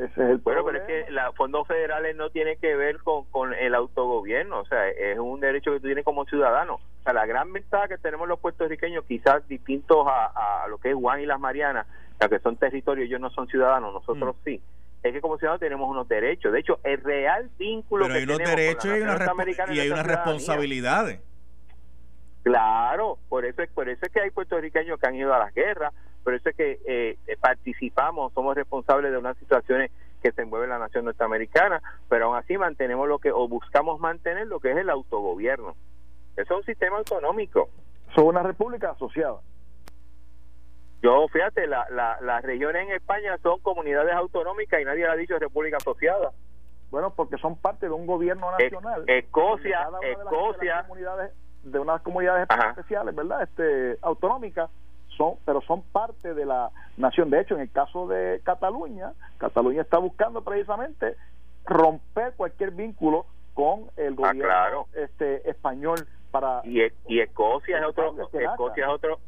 [0.00, 3.24] Ese es el Bueno, pero es que los fondos federales no tienen que ver con,
[3.26, 6.74] con el autogobierno, o sea, es un derecho que tú tienes como ciudadano.
[6.76, 10.90] O sea, la gran ventaja que tenemos los puertorriqueños, quizás distintos a, a lo que
[10.90, 11.86] es Juan y las Marianas,
[12.18, 14.44] ya que son territorios, ellos no son ciudadanos, nosotros Mm.
[14.44, 14.62] sí.
[15.02, 16.52] Es que como ciudadanos tenemos unos derechos.
[16.52, 19.00] De hecho, el real vínculo Pero que hay unos tenemos con la derechos y hay
[19.00, 21.20] nación unas, respo- norteamericana y hay unas responsabilidades.
[22.42, 25.54] Claro, por eso, es- por eso es que hay puertorriqueños que han ido a las
[25.54, 25.92] guerras,
[26.24, 29.90] por eso es que eh, eh, participamos, somos responsables de unas situaciones
[30.22, 34.46] que se mueve la nación norteamericana, pero aún así mantenemos lo que, o buscamos mantener
[34.46, 35.74] lo que es el autogobierno.
[36.36, 37.70] Eso es un sistema autonómico.
[38.14, 39.38] Son una república asociada.
[41.02, 45.16] Yo, fíjate, la, la- las regiones en España son comunidades autonómicas y nadie le ha
[45.16, 46.32] dicho república asociada.
[46.90, 49.04] Bueno, porque son parte de un gobierno nacional.
[49.06, 52.70] Escocia, una de las- de las Escocia, comunidades, de unas comunidades Ajá.
[52.70, 53.42] especiales, ¿verdad?
[53.44, 54.68] Este, autonómicas,
[55.20, 57.28] son, pero son parte de la nación.
[57.28, 61.16] De hecho, en el caso de Cataluña, Cataluña está buscando precisamente
[61.66, 64.86] romper cualquier vínculo con el gobierno Ah, claro.
[64.94, 65.98] este español
[66.30, 69.18] para y, E- y Escocia es otro Escocia es Escocia es otro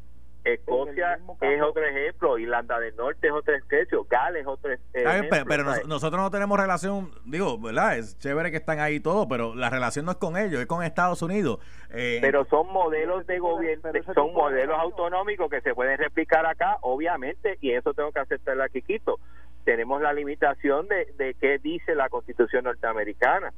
[0.43, 5.45] Escocia es otro ejemplo Irlanda del Norte es otro ejemplo Gales es otro ejemplo pero,
[5.47, 5.79] pero ¿sabes?
[5.81, 7.97] nos- nosotros no tenemos relación, digo, ¿verdad?
[7.97, 10.83] Es chévere que están ahí todos, pero la relación no es con ellos, es con
[10.83, 11.59] Estados Unidos.
[11.91, 17.57] Eh, pero son modelos de gobierno son modelos autonómicos que se pueden replicar acá obviamente
[17.61, 19.19] y eso tengo que aceptarlo aquí Quito
[19.63, 23.53] tenemos la limitación de, de qué dice la constitución norteamericana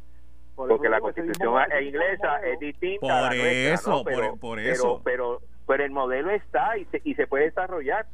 [0.55, 4.03] porque la constitución inglesa es distinta Por a la nuestra, eso, ¿no?
[4.03, 5.01] por- pero, por pero- eso.
[5.03, 8.05] pero, pero el modelo está y se, y se puede desarrollar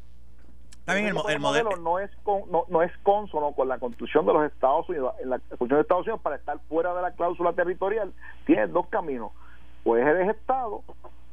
[0.79, 1.69] está bien, el, el modelo.
[1.77, 5.13] no es con- no, no es consono con la constitución de los Estados Unidos.
[5.21, 8.13] En la constitución de Estados Unidos, para estar fuera de la cláusula territorial,
[8.45, 9.31] tienes dos caminos.
[9.83, 10.81] Pues eres Estado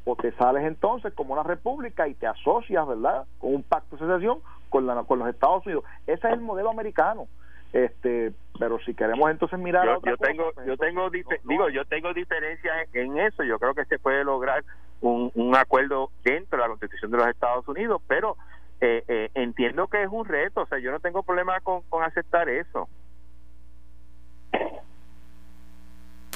[0.05, 3.27] o te sales entonces como una república y te asocias, ¿verdad?
[3.39, 4.41] Con un pacto de asociación
[4.71, 5.85] con, la, con los Estados Unidos.
[6.07, 7.27] Ese es el modelo americano.
[7.73, 11.03] Este, pero si queremos entonces mirar yo, otra yo cosa, tengo pues yo entonces tengo
[11.03, 11.49] no- dife- no.
[11.51, 13.43] digo yo tengo diferencias en eso.
[13.45, 14.64] Yo creo que se puede lograr
[15.01, 18.37] un, un acuerdo dentro de la Constitución de los Estados Unidos pero
[18.81, 20.62] eh, eh, entiendo que es un reto.
[20.62, 22.89] O sea yo no tengo problema con, con aceptar eso.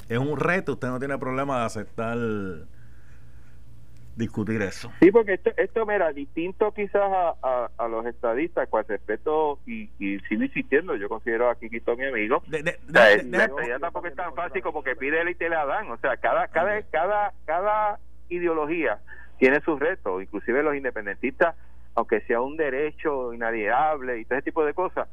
[0.09, 2.19] Es un reto, usted no tiene problema de aceptar
[4.17, 4.93] discutir eso.
[5.01, 10.19] Sí, porque esto, esto mira, distinto quizás a, a, los estadistas, con respeto y, y
[10.29, 12.43] sigo insistiendo, yo considero a Kikito mi amigo.
[12.89, 15.91] la estadía tampoco es tan fácil como que pide él y te la dan.
[15.91, 17.99] O sea, cada, cada, cada, cada
[18.29, 18.99] ideología
[19.39, 21.57] tiene sus retos, inclusive los independentistas,
[21.95, 25.09] aunque sea un derecho inalienable y todo ese tipo de cosas,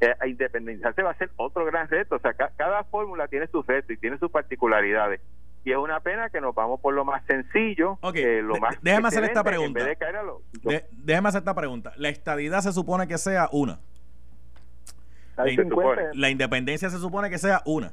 [0.00, 2.16] eh, independizarse va a ser otro gran reto.
[2.16, 5.20] O sea, cada fórmula tiene sus retos y tiene sus particularidades.
[5.64, 9.24] Y es una pena que nos vamos por lo más sencillo, lo más déjame hacer
[9.24, 9.84] esta pregunta.
[10.92, 11.92] déjame hacer esta pregunta.
[11.96, 13.78] La estadidad se supone que sea una.
[16.14, 17.92] La, independencia se supone que sea una.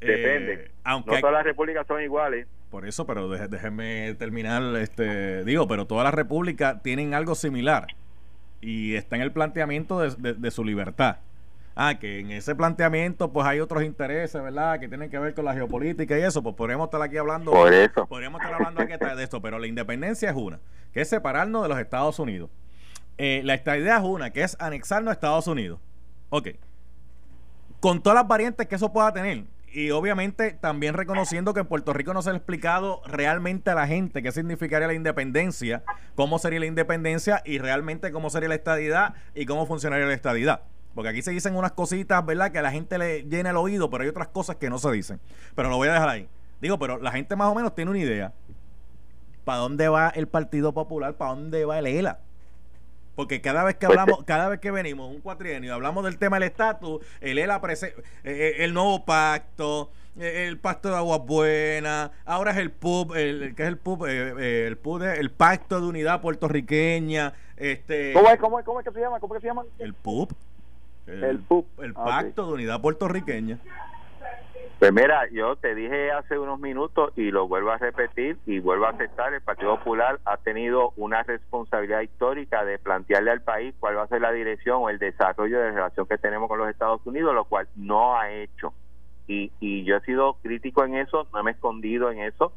[0.00, 0.52] Depende.
[0.52, 2.46] Eh, aunque no todas las repúblicas son iguales.
[2.70, 4.62] Por eso, pero déjeme terminar.
[4.76, 7.86] este Digo, pero todas las repúblicas tienen algo similar.
[8.60, 11.18] Y está en el planteamiento de su libertad
[11.76, 14.80] ah, que en ese planteamiento pues hay otros intereses, ¿verdad?
[14.80, 17.52] Que tienen que ver con la geopolítica y eso, pues podríamos estar aquí hablando.
[17.52, 18.06] Por eso.
[18.06, 20.58] Podríamos estar hablando aquí de esto, pero la independencia es una,
[20.92, 22.50] que es separarnos de los Estados Unidos.
[23.18, 25.78] Eh, la idea es una, que es anexarnos a Estados Unidos.
[26.30, 26.48] Ok.
[27.80, 29.44] Con todas las variantes que eso pueda tener.
[29.72, 33.86] Y obviamente también reconociendo que en Puerto Rico no se ha explicado realmente a la
[33.86, 35.82] gente qué significaría la independencia,
[36.14, 40.62] cómo sería la independencia y realmente cómo sería la estadidad y cómo funcionaría la estadidad.
[40.96, 42.50] Porque aquí se dicen unas cositas, ¿verdad?
[42.50, 44.90] Que a la gente le llena el oído, pero hay otras cosas que no se
[44.90, 45.20] dicen.
[45.54, 46.26] Pero lo voy a dejar ahí.
[46.58, 48.32] Digo, pero la gente más o menos tiene una idea.
[49.44, 51.12] ¿Para dónde va el Partido Popular?
[51.12, 52.20] ¿Para dónde va el ELA?
[53.14, 56.36] Porque cada vez que pues hablamos, cada vez que venimos un cuatrienio, hablamos del tema
[56.36, 57.94] del estatus, el ELA, eh,
[58.24, 63.54] eh, el nuevo pacto, eh, el pacto de aguas buenas, ahora es el PUB, el,
[63.54, 68.14] que es el PUB, el PUB, el pacto de unidad puertorriqueña, este.
[68.14, 69.20] ¿Cómo es, cómo es, cómo es que se llama?
[69.20, 69.64] ¿Cómo es que se llama?
[69.78, 70.34] El PUB.
[71.06, 71.40] El, el
[71.78, 73.58] El ah, Pacto de Unidad Puertorriqueña.
[74.78, 78.84] Pues mira, yo te dije hace unos minutos y lo vuelvo a repetir y vuelvo
[78.84, 83.96] a aceptar, el Partido Popular ha tenido una responsabilidad histórica de plantearle al país cuál
[83.96, 86.68] va a ser la dirección o el desarrollo de la relación que tenemos con los
[86.68, 88.74] Estados Unidos, lo cual no ha hecho.
[89.26, 92.52] Y, y yo he sido crítico en eso, no me he escondido en eso,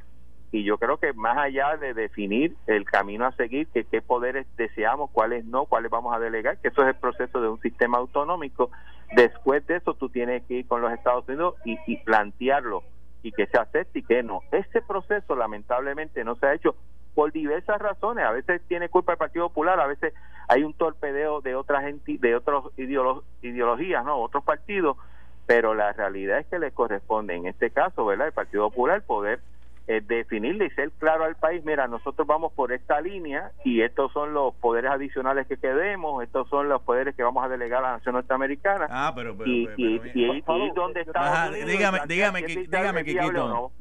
[0.51, 4.47] y yo creo que más allá de definir el camino a seguir, que qué poderes
[4.57, 7.99] deseamos, cuáles no, cuáles vamos a delegar, que eso es el proceso de un sistema
[7.99, 8.71] autonómico,
[9.15, 12.83] después de eso tú tienes que ir con los Estados Unidos y, plantearlo
[13.21, 14.41] y que se acepte y que no.
[14.51, 16.75] Ese proceso lamentablemente no se ha hecho
[17.13, 18.25] por diversas razones.
[18.25, 20.13] A veces tiene culpa el Partido Popular, a veces
[20.47, 24.97] hay un torpedeo de otras de otras ideologías, no, otros partidos,
[25.45, 28.27] pero la realidad es que le corresponde en este caso, ¿verdad?
[28.27, 29.41] El Partido Popular poder
[29.89, 34.13] eh, definirle y ser claro al país, mira, nosotros vamos por esta línea y estos
[34.13, 37.87] son los poderes adicionales que quedemos, estos son los poderes que vamos a delegar a
[37.87, 38.85] la nación norteamericana.
[38.87, 41.49] Ah, pero, pero, y, y, dónde está...
[41.49, 43.71] dígame, dígame, dígame, Quiquito.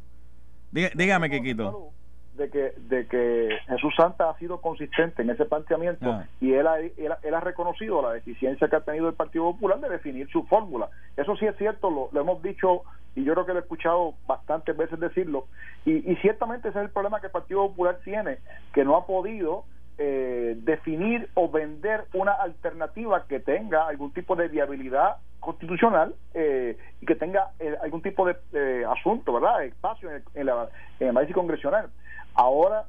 [0.72, 1.92] Dígame, Quiquito
[2.39, 6.24] de que, de que Jesús Santa ha sido consistente en ese planteamiento ah.
[6.41, 9.91] y él ha, él, ha reconocido la deficiencia que ha tenido el Partido Popular de
[9.91, 10.89] definir su fórmula.
[11.16, 12.82] Eso sí es cierto, lo, hemos dicho
[13.14, 15.47] y yo creo que lo he escuchado bastantes veces decirlo
[15.84, 18.39] y, y ciertamente ese es el problema que el Partido Popular tiene,
[18.72, 19.64] que no ha podido
[20.01, 27.07] eh, definir o vender una alternativa que tenga algún tipo de viabilidad constitucional eh, y
[27.07, 29.64] que tenga eh, algún tipo de asunto, ¿verdad?
[29.64, 30.68] Espacio en, en la,
[31.01, 31.91] en el congresional
[32.35, 32.87] ahora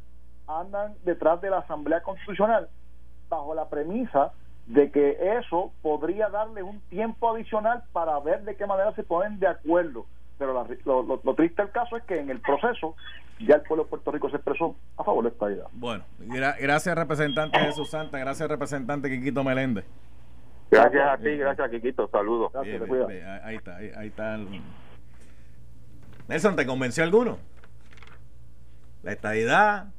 [0.47, 2.69] andan detrás de la Asamblea Constitucional
[3.29, 4.31] bajo la premisa
[4.65, 9.39] de que eso podría darle un tiempo adicional para ver de qué manera se ponen
[9.39, 10.05] de acuerdo.
[10.37, 12.95] Pero lo, triste del caso es que en el proceso
[13.39, 15.65] ya el pueblo de Puerto Rico se expresó a favor de esta idea.
[15.73, 19.85] Bueno, gracias representante Jesús Santa, gracias representante Quiquito Meléndez.
[20.71, 22.51] Gracias a ti, gracias Quiquito, saludos.
[22.55, 24.37] ahí está, ahí, está.
[26.27, 27.39] Nelson, ¿te convenció alguno?
[29.03, 29.93] La estadidad,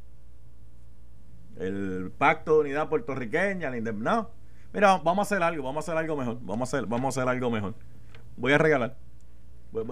[1.58, 4.30] el pacto de unidad puertorriqueña, no.
[4.72, 7.20] Mira, vamos a hacer algo, vamos a hacer algo mejor, vamos a hacer, vamos a
[7.20, 7.74] hacer algo mejor.
[8.36, 8.96] Voy a regalar.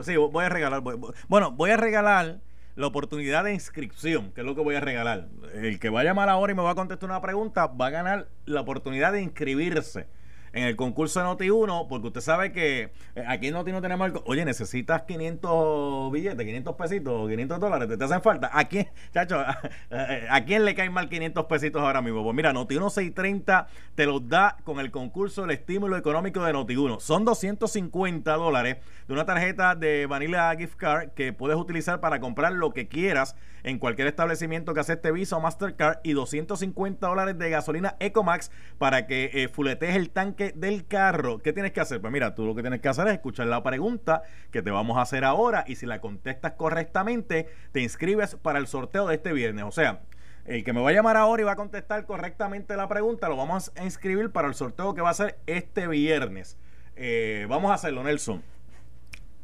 [0.03, 0.83] Sí, voy a regalar.
[1.29, 2.41] Bueno, voy a regalar
[2.75, 5.29] la oportunidad de inscripción, que es lo que voy a regalar.
[5.53, 7.91] El que va a llamar ahora y me va a contestar una pregunta va a
[7.91, 10.07] ganar la oportunidad de inscribirse
[10.53, 14.05] en el concurso de Noti1, porque usted sabe que eh, aquí en Noti no tenemos
[14.05, 14.23] algo.
[14.27, 18.51] Oye, necesitas 500 billetes, 500 pesitos, 500 dólares, ¿te, hacen falta?
[18.53, 19.39] ¿A quién, chacho,
[19.91, 22.23] a, quién le caen mal 500 pesitos ahora mismo?
[22.23, 27.01] Pues mira, Noti1 630 te los da con el concurso del estímulo económico de Noti1.
[27.01, 32.53] Son 250 dólares de una tarjeta de Vanilla Gift Card que puedes utilizar para comprar
[32.53, 37.51] lo que quieras en cualquier establecimiento que acepte Visa o Mastercard y 250 dólares de
[37.51, 42.01] gasolina Ecomax para que eh, el tanque del carro, ¿qué tienes que hacer?
[42.01, 44.97] Pues mira, tú lo que tienes que hacer es escuchar la pregunta que te vamos
[44.97, 49.33] a hacer ahora y si la contestas correctamente, te inscribes para el sorteo de este
[49.33, 49.65] viernes.
[49.65, 50.01] O sea,
[50.45, 53.37] el que me va a llamar ahora y va a contestar correctamente la pregunta, lo
[53.37, 56.57] vamos a inscribir para el sorteo que va a ser este viernes.
[56.97, 58.43] Eh, vamos a hacerlo, Nelson.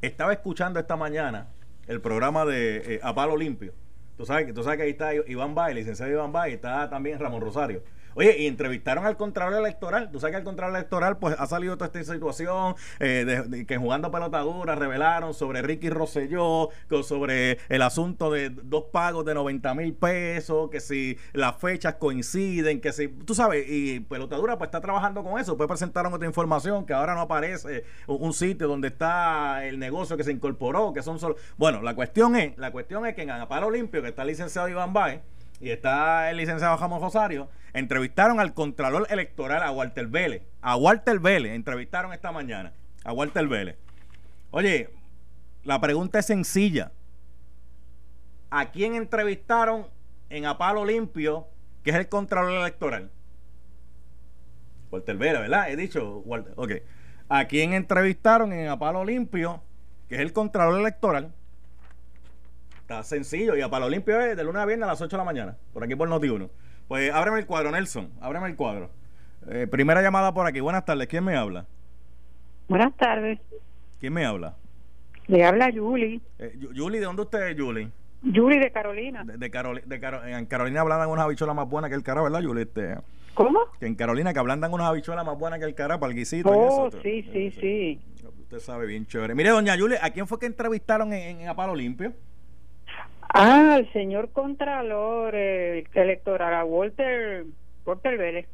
[0.01, 1.49] Estaba escuchando esta mañana
[1.87, 3.75] el programa de eh, A Palo Limpio.
[4.17, 7.41] Tú sabes, tú sabes que ahí está Iván Bay, licenciado Iván Bay, está también Ramón
[7.41, 7.83] Rosario.
[8.15, 10.11] Oye, y entrevistaron al Contralor Electoral.
[10.11, 13.77] Tú sabes que el Contralor Electoral pues ha salido toda esta situación eh, de, que
[13.77, 16.69] jugando pelotadura revelaron sobre Ricky Rosselló,
[17.03, 22.81] sobre el asunto de dos pagos de 90 mil pesos, que si las fechas coinciden,
[22.81, 25.57] que si, tú sabes, y pelotadura pues está trabajando con eso.
[25.57, 30.25] Pues presentaron otra información que ahora no aparece un sitio donde está el negocio que
[30.25, 31.37] se incorporó, que son solo...
[31.57, 34.93] Bueno, la cuestión es, la cuestión es que en Anaparo Limpio, que está licenciado Iván
[34.93, 35.21] Baez,
[35.61, 40.43] y está el licenciado Jamón Rosario, entrevistaron al Contralor Electoral, a Walter Vélez.
[40.61, 42.73] A Walter Vélez, entrevistaron esta mañana.
[43.05, 43.77] A Walter Vélez.
[44.51, 44.91] Oye,
[45.65, 46.93] la pregunta es sencilla.
[48.51, 49.87] ¿A quién entrevistaron
[50.31, 51.49] en Apalo Limpio,
[51.83, 53.11] que es el Contralor Electoral?
[54.91, 55.71] Walter Vélez, ¿verdad?
[55.71, 56.53] He dicho, Walter.
[56.57, 56.73] Ok.
[57.29, 59.63] ¿A quién entrevistaron en Apalo Limpio,
[60.09, 61.33] que es el Contralor Electoral?
[62.85, 63.57] Está sencillo.
[63.57, 65.57] Y a Palo Limpio es de lunes a viernes a las 8 de la mañana.
[65.73, 66.51] Por aquí por Noti1.
[66.87, 68.11] Pues ábreme el cuadro, Nelson.
[68.21, 68.91] Ábreme el cuadro.
[69.49, 70.61] Eh, primera llamada por aquí.
[70.61, 71.09] Buenas tardes.
[71.09, 71.65] ¿Quién me habla?
[72.69, 73.41] Buenas tardes.
[74.01, 74.57] ¿Quién me habla?
[75.29, 76.21] Le habla Julie.
[76.39, 77.91] Eh, Julie, ¿de dónde usted es, Julie?
[78.23, 79.25] Julie de Carolina.
[79.25, 82.65] De, de, en Carolina hablan unas habichuelas más buenas que el cara, ¿verdad, Julie?
[82.65, 82.99] Este,
[83.33, 83.61] ¿Cómo?
[83.81, 86.51] Que en Carolina que hablan unas habichuelas más buenas que el cara para el guisito.
[86.51, 88.01] Oh, sí, sí, sí.
[88.43, 89.35] Usted sabe bien chévere.
[89.35, 92.13] Mire, doña Julie, ¿a quién fue que entrevistaron en, en Apalo Limpio?
[93.37, 97.45] Ah, el señor Contralor electoral, a Walter,
[97.85, 98.47] Walter Vélez.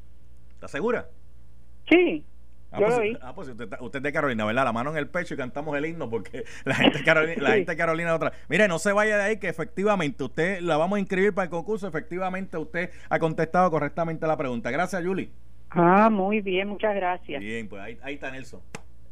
[0.55, 1.07] ¿Está segura?
[1.87, 2.25] Sí.
[2.73, 3.19] Ah, yo pues, lo vi.
[3.21, 4.65] ah, pues usted, usted es de Carolina, ¿verdad?
[4.65, 7.51] La mano en el pecho y cantamos el himno porque la gente de Carolina, la
[7.51, 8.33] gente de Carolina otra.
[8.49, 11.51] Mire, no se vaya de ahí que efectivamente usted la vamos a inscribir para el
[11.51, 11.87] concurso.
[11.87, 14.71] Efectivamente usted ha contestado correctamente la pregunta.
[14.71, 15.29] Gracias, Julie.
[15.69, 17.39] Ah, muy bien, muchas gracias.
[17.39, 18.61] Bien, pues ahí, ahí está Nelson.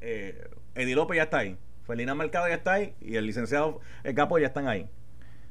[0.00, 1.58] Eh, Edi López ya está ahí.
[1.86, 3.80] Felina Mercado ya está ahí y el licenciado
[4.14, 4.88] Capo ya están ahí